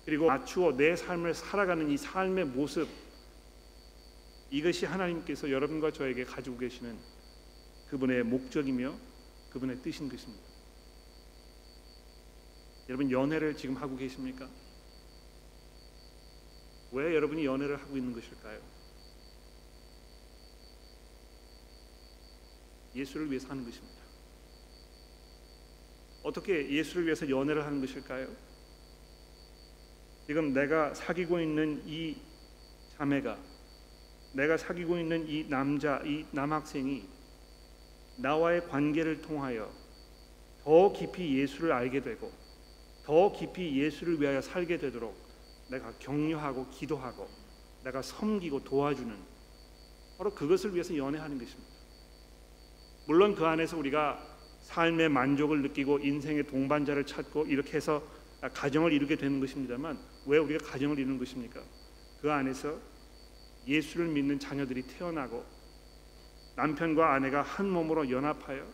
그리고 0.06 0.26
맞추어 0.26 0.74
내 0.74 0.96
삶을 0.96 1.34
살아가는 1.34 1.90
이 1.90 1.98
삶의 1.98 2.46
모습 2.46 2.88
이것이 4.50 4.86
하나님께서 4.86 5.50
여러분과 5.50 5.90
저에게 5.90 6.24
가지고 6.24 6.56
계시는 6.56 6.96
그분의 7.90 8.22
목적이며 8.22 8.94
그분의 9.50 9.82
뜻인 9.82 10.08
것입니다. 10.08 10.42
여러분 12.88 13.10
연애를 13.10 13.56
지금 13.56 13.76
하고 13.76 13.94
계십니까? 13.96 14.48
왜 16.92 17.14
여러분이 17.14 17.44
연애를 17.44 17.76
하고 17.76 17.96
있는 17.96 18.14
것일까요? 18.14 18.75
예수를 22.96 23.30
위해서 23.30 23.48
하는 23.48 23.64
것입니다. 23.64 23.96
어떻게 26.22 26.68
예수를 26.70 27.04
위해서 27.04 27.28
연애를 27.28 27.64
하는 27.64 27.80
것일까요? 27.80 28.28
지금 30.26 30.52
내가 30.52 30.92
사귀고 30.92 31.40
있는 31.40 31.82
이 31.86 32.16
자매가 32.96 33.38
내가 34.32 34.56
사귀고 34.56 34.98
있는 34.98 35.28
이 35.28 35.48
남자, 35.48 36.02
이 36.04 36.26
남학생이 36.32 37.08
나와의 38.18 38.66
관계를 38.68 39.22
통하여 39.22 39.70
더 40.64 40.92
깊이 40.92 41.38
예수를 41.38 41.72
알게 41.72 42.02
되고 42.02 42.32
더 43.04 43.32
깊이 43.32 43.80
예수를 43.80 44.20
위하여 44.20 44.40
살게 44.40 44.78
되도록 44.78 45.16
내가 45.68 45.92
격려하고 45.98 46.68
기도하고 46.70 47.28
내가 47.84 48.02
섬기고 48.02 48.64
도와주는 48.64 49.16
바로 50.18 50.34
그것을 50.34 50.74
위해서 50.74 50.96
연애하는 50.96 51.38
것입니다. 51.38 51.75
물론 53.06 53.34
그 53.34 53.46
안에서 53.46 53.78
우리가 53.78 54.20
삶의 54.62 55.08
만족을 55.08 55.62
느끼고 55.62 56.00
인생의 56.00 56.48
동반자를 56.48 57.06
찾고 57.06 57.46
이렇게 57.46 57.76
해서 57.76 58.02
가정을 58.52 58.92
이루게 58.92 59.16
되는 59.16 59.38
것입니다만 59.38 59.98
왜 60.26 60.38
우리가 60.38 60.66
가정을 60.66 60.98
이루는 60.98 61.18
것입니까? 61.18 61.62
그 62.20 62.30
안에서 62.30 62.76
예수를 63.66 64.08
믿는 64.08 64.38
자녀들이 64.38 64.82
태어나고 64.82 65.44
남편과 66.56 67.14
아내가 67.14 67.42
한 67.42 67.68
몸으로 67.68 68.10
연합하여 68.10 68.66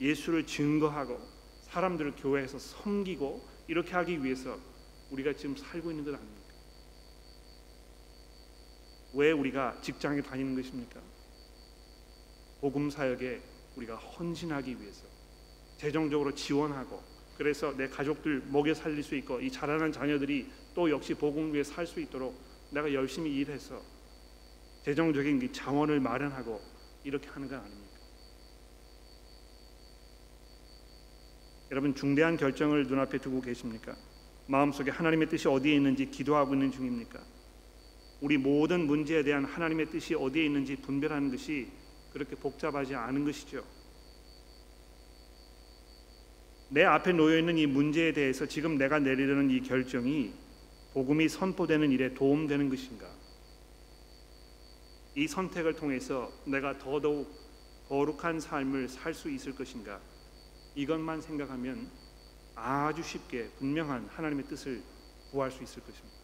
예수를 0.00 0.46
증거하고 0.46 1.18
사람들을 1.62 2.12
교회에서 2.16 2.58
섬기고 2.58 3.42
이렇게 3.68 3.92
하기 3.92 4.22
위해서 4.22 4.58
우리가 5.10 5.32
지금 5.32 5.56
살고 5.56 5.90
있는 5.90 6.04
것 6.04 6.14
아닙니까? 6.14 6.46
왜 9.14 9.32
우리가 9.32 9.80
직장에 9.80 10.20
다니는 10.20 10.54
것입니까? 10.54 11.00
복음 12.60 12.90
사역에 12.90 13.40
우리가 13.76 13.96
헌신하기 13.96 14.80
위해서 14.80 15.04
재정적으로 15.76 16.34
지원하고 16.34 17.02
그래서 17.36 17.76
내 17.76 17.88
가족들 17.88 18.44
먹여 18.48 18.72
살릴 18.72 19.02
수 19.02 19.14
있고 19.16 19.40
이 19.40 19.50
자라난 19.50 19.92
자녀들이 19.92 20.50
또 20.74 20.90
역시 20.90 21.14
복음 21.14 21.52
위에 21.52 21.62
살수 21.62 22.00
있도록 22.00 22.34
내가 22.70 22.92
열심히 22.92 23.34
일해서 23.36 23.80
재정적인 24.84 25.52
자원을 25.52 26.00
마련하고 26.00 26.60
이렇게 27.04 27.28
하는 27.28 27.48
건 27.48 27.60
아닙니까? 27.60 27.96
여러분 31.70 31.94
중대한 31.94 32.36
결정을 32.36 32.86
눈앞에 32.86 33.18
두고 33.18 33.40
계십니까? 33.40 33.96
마음속에 34.46 34.90
하나님의 34.90 35.28
뜻이 35.28 35.48
어디에 35.48 35.74
있는지 35.74 36.10
기도하고 36.10 36.54
있는 36.54 36.70
중입니까? 36.70 37.20
우리 38.20 38.38
모든 38.38 38.86
문제에 38.86 39.22
대한 39.24 39.44
하나님의 39.44 39.90
뜻이 39.90 40.14
어디에 40.14 40.46
있는지 40.46 40.76
분별하는 40.76 41.30
것이 41.30 41.68
그렇게 42.16 42.34
복잡하지 42.34 42.94
않은 42.94 43.26
것이죠. 43.26 43.62
내 46.70 46.82
앞에 46.82 47.12
놓여 47.12 47.38
있는 47.38 47.58
이 47.58 47.66
문제에 47.66 48.14
대해서 48.14 48.46
지금 48.46 48.78
내가 48.78 48.98
내리려는 48.98 49.50
이 49.50 49.60
결정이 49.60 50.32
복음이 50.94 51.28
선포되는 51.28 51.92
일에 51.92 52.14
도움되는 52.14 52.70
것인가? 52.70 53.06
이 55.14 55.28
선택을 55.28 55.76
통해서 55.76 56.32
내가 56.46 56.78
더더욱 56.78 57.30
거룩한 57.90 58.40
삶을 58.40 58.88
살 58.88 59.12
수 59.12 59.30
있을 59.30 59.54
것인가? 59.54 60.00
이것만 60.74 61.20
생각하면 61.20 61.90
아주 62.54 63.02
쉽게 63.02 63.50
분명한 63.58 64.06
하나님의 64.06 64.46
뜻을 64.46 64.82
구할 65.32 65.50
수 65.50 65.62
있을 65.62 65.82
것입니다. 65.82 66.16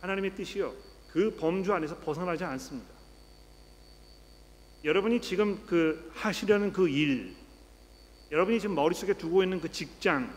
하나님의 0.00 0.34
뜻이요 0.36 0.74
그 1.12 1.36
범주 1.36 1.70
안에서 1.74 1.98
벗어나지 1.98 2.44
않습니다. 2.44 2.97
여러분이 4.84 5.20
지금 5.20 5.64
그 5.66 6.10
하시려는 6.14 6.72
그 6.72 6.88
일, 6.88 7.34
여러분이 8.30 8.60
지금 8.60 8.74
머릿속에 8.76 9.14
두고 9.14 9.42
있는 9.42 9.60
그 9.60 9.72
직장, 9.72 10.32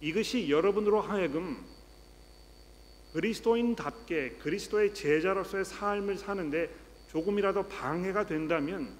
이것이 0.00 0.48
여러분으로 0.50 1.00
하여금 1.00 1.62
그리스도인답게 3.12 4.38
그리스도의 4.38 4.94
제자로서의 4.94 5.64
삶을 5.64 6.16
사는데 6.16 6.74
조금이라도 7.08 7.68
방해가 7.68 8.26
된다면 8.26 8.98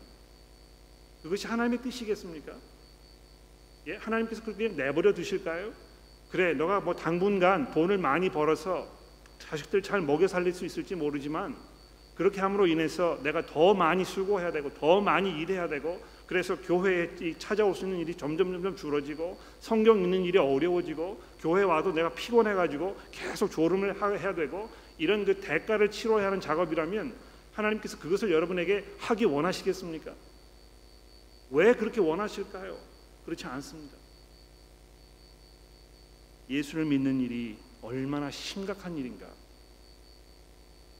그것이 1.22 1.46
하나님의 1.46 1.82
뜻이겠습니까? 1.82 2.52
예, 3.86 3.96
하나님께서 3.96 4.44
그렇게 4.44 4.68
내버려 4.68 5.14
두실까요? 5.14 5.72
그래, 6.30 6.52
너가 6.52 6.80
뭐 6.80 6.94
당분간 6.94 7.70
돈을 7.70 7.98
많이 7.98 8.28
벌어서 8.28 8.88
자식들 9.38 9.82
잘 9.82 10.00
먹여 10.00 10.28
살릴 10.28 10.52
수 10.52 10.64
있을지 10.64 10.94
모르지만 10.94 11.56
그렇게 12.14 12.40
함으로 12.40 12.66
인해서 12.66 13.18
내가 13.22 13.44
더 13.44 13.74
많이 13.74 14.04
수고해야 14.04 14.52
되고 14.52 14.72
더 14.74 15.00
많이 15.00 15.30
일해야 15.40 15.68
되고 15.68 16.00
그래서 16.26 16.56
교회에 16.60 17.10
찾아올 17.38 17.74
수 17.74 17.84
있는 17.84 17.98
일이 17.98 18.14
점점 18.14 18.52
점점 18.52 18.76
줄어지고 18.76 19.38
성경 19.60 19.98
읽는 19.98 20.24
일이 20.24 20.38
어려워지고 20.38 21.20
교회 21.40 21.62
와도 21.62 21.92
내가 21.92 22.10
피곤해 22.10 22.54
가지고 22.54 22.96
계속 23.10 23.50
졸음을 23.50 24.00
해야 24.20 24.34
되고 24.34 24.70
이런 24.96 25.24
그 25.24 25.40
대가를 25.40 25.90
치러야 25.90 26.26
하는 26.26 26.40
작업이라면 26.40 27.14
하나님께서 27.52 27.98
그것을 27.98 28.32
여러분에게 28.32 28.84
하기 28.98 29.24
원하시겠습니까? 29.26 30.12
왜 31.50 31.74
그렇게 31.74 32.00
원하실까요? 32.00 32.76
그렇지 33.24 33.46
않습니다. 33.46 33.96
예수를 36.48 36.84
믿는 36.84 37.20
일이 37.20 37.58
얼마나 37.82 38.30
심각한 38.30 38.96
일인가? 38.96 39.26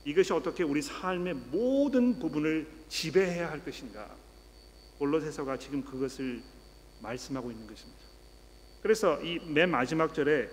이것이 0.05 0.33
어떻게 0.33 0.63
우리 0.63 0.83
삶의 0.83 1.35
모든 1.35 2.19
부분을 2.19 2.67
지배해야 2.89 3.51
할 3.51 3.65
것인가? 3.65 4.15
골로새서가 4.99 5.59
지금 5.59 5.83
그것을 5.83 6.43
말씀하고 7.01 7.51
있는 7.51 7.67
것입니다. 7.67 8.01
그래서 8.83 9.21
이 9.23 9.39
맨 9.47 9.71
마지막 9.71 10.13
절에 10.15 10.49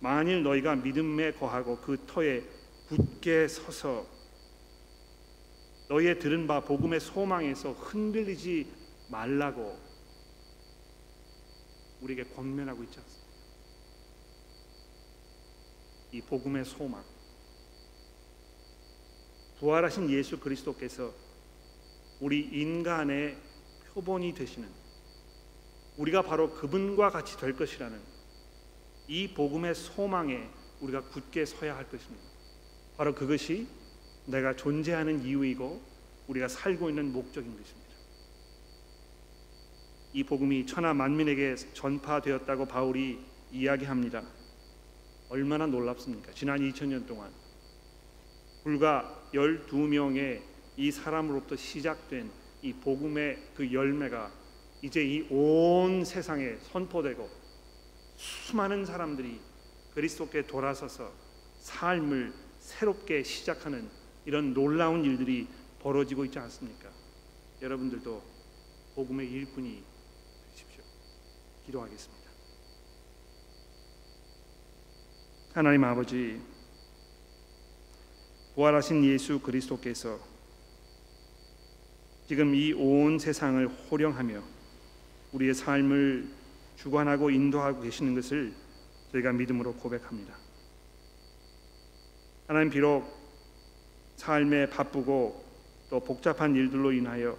만일 0.00 0.42
너희가 0.42 0.76
믿음에 0.76 1.32
거하고 1.32 1.78
그 1.78 2.04
터에 2.06 2.42
굳게 2.88 3.48
서서 3.48 4.06
너희의 5.88 6.18
들은 6.18 6.46
바 6.46 6.60
복음의 6.64 7.00
소망에서 7.00 7.72
흔들리지 7.72 8.66
말라고 9.08 9.78
우리에게 12.02 12.24
권면하고 12.34 12.82
있지 12.84 12.98
않습니까? 12.98 13.26
이 16.12 16.20
복음의 16.22 16.64
소망 16.64 17.04
부활하신 19.60 20.10
예수 20.10 20.38
그리스도께서 20.38 21.12
우리 22.20 22.40
인간의 22.40 23.36
표본이 23.94 24.34
되시는 24.34 24.68
우리가 25.96 26.22
바로 26.22 26.52
그분과 26.52 27.10
같이 27.10 27.36
될 27.38 27.56
것이라는 27.56 27.98
이 29.08 29.32
복음의 29.32 29.74
소망에 29.74 30.48
우리가 30.80 31.02
굳게 31.02 31.46
서야 31.46 31.76
할 31.76 31.88
것입니다. 31.88 32.24
바로 32.96 33.14
그것이 33.14 33.66
내가 34.26 34.56
존재하는 34.56 35.24
이유이고 35.24 35.80
우리가 36.28 36.48
살고 36.48 36.88
있는 36.90 37.12
목적인 37.12 37.50
것입니다. 37.50 37.86
이 40.12 40.24
복음이 40.24 40.66
천하 40.66 40.92
만민에게 40.94 41.56
전파되었다고 41.74 42.66
바울이 42.66 43.18
이야기합니다. 43.52 44.22
얼마나 45.28 45.66
놀랍습니까? 45.66 46.32
지난 46.32 46.58
2000년 46.58 47.06
동안 47.06 47.30
불과 48.64 49.15
12명의 49.32 50.42
이 50.76 50.90
사람으로부터 50.90 51.56
시작된 51.56 52.30
이 52.62 52.72
복음의 52.72 53.38
그 53.54 53.72
열매가 53.72 54.32
이제 54.82 55.02
이 55.04 55.26
온 55.30 56.04
세상에 56.04 56.56
선포되고 56.72 57.28
수많은 58.16 58.84
사람들이 58.84 59.40
그리스도께 59.94 60.46
돌아서서 60.46 61.12
삶을 61.60 62.32
새롭게 62.60 63.22
시작하는 63.22 63.88
이런 64.24 64.52
놀라운 64.54 65.04
일들이 65.04 65.46
벌어지고 65.80 66.24
있지 66.24 66.38
않습니까? 66.38 66.90
여러분들도 67.62 68.22
복음의 68.94 69.30
일꾼이 69.30 69.82
되십시오. 70.50 70.82
기도하겠습니다. 71.66 72.26
하나님 75.54 75.84
아버지 75.84 76.40
부활하신 78.56 79.04
예수 79.04 79.38
그리스도께서 79.40 80.18
지금 82.26 82.54
이 82.54 82.72
온 82.72 83.18
세상을 83.18 83.68
호령하며 83.68 84.42
우리의 85.32 85.52
삶을 85.52 86.26
주관하고 86.76 87.28
인도하고 87.28 87.82
계시는 87.82 88.14
것을 88.14 88.54
저희가 89.12 89.32
믿음으로 89.32 89.74
고백합니다. 89.74 90.34
하나님 92.46 92.70
비록 92.70 93.04
삶에 94.16 94.70
바쁘고 94.70 95.44
또 95.90 96.00
복잡한 96.00 96.56
일들로 96.56 96.92
인하여 96.92 97.38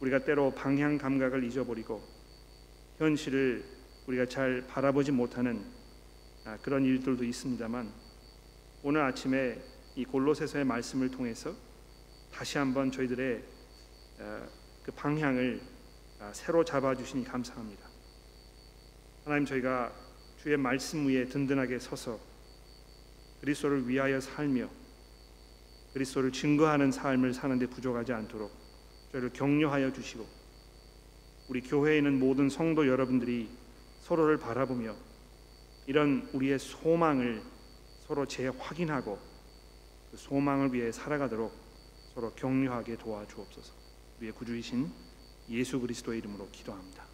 우리가 0.00 0.20
때로 0.24 0.50
방향 0.52 0.96
감각을 0.96 1.44
잊어버리고 1.44 2.02
현실을 2.96 3.64
우리가 4.06 4.24
잘 4.26 4.64
바라보지 4.66 5.12
못하는 5.12 5.62
아, 6.46 6.56
그런 6.62 6.84
일들도 6.86 7.22
있습니다만 7.22 7.92
오늘 8.82 9.02
아침에 9.02 9.75
이 9.96 10.04
골로새서의 10.04 10.66
말씀을 10.66 11.10
통해서 11.10 11.54
다시 12.30 12.58
한번 12.58 12.92
저희들의 12.92 13.42
어, 14.20 14.48
그 14.82 14.92
방향을 14.92 15.58
아, 16.20 16.30
새로 16.34 16.62
잡아 16.64 16.94
주시니 16.94 17.24
감사합니다. 17.24 17.88
하나님 19.24 19.46
저희가 19.46 19.90
주의 20.36 20.54
말씀 20.58 21.08
위에 21.08 21.24
든든하게 21.24 21.78
서서 21.78 22.20
그리스도를 23.40 23.88
위하여 23.88 24.20
살며 24.20 24.68
그리스도를 25.94 26.30
증거하는 26.30 26.92
삶을 26.92 27.32
사는데 27.32 27.66
부족하지 27.66 28.12
않도록 28.12 28.52
저희를 29.12 29.32
격려하여 29.32 29.94
주시고 29.94 30.26
우리 31.48 31.62
교회에 31.62 31.98
있는 31.98 32.18
모든 32.18 32.50
성도 32.50 32.86
여러분들이 32.86 33.48
서로를 34.02 34.36
바라보며 34.36 34.94
이런 35.86 36.28
우리의 36.34 36.58
소망을 36.58 37.42
서로 38.06 38.26
재확인하고 38.26 39.35
그 40.16 40.22
소망을 40.22 40.72
위해 40.72 40.90
살아가도록 40.90 41.52
서로 42.14 42.32
격려하게 42.34 42.96
도와주옵소서. 42.96 43.74
우리의 44.16 44.32
구주이신 44.32 44.90
예수 45.50 45.78
그리스도의 45.78 46.20
이름으로 46.20 46.48
기도합니다. 46.50 47.05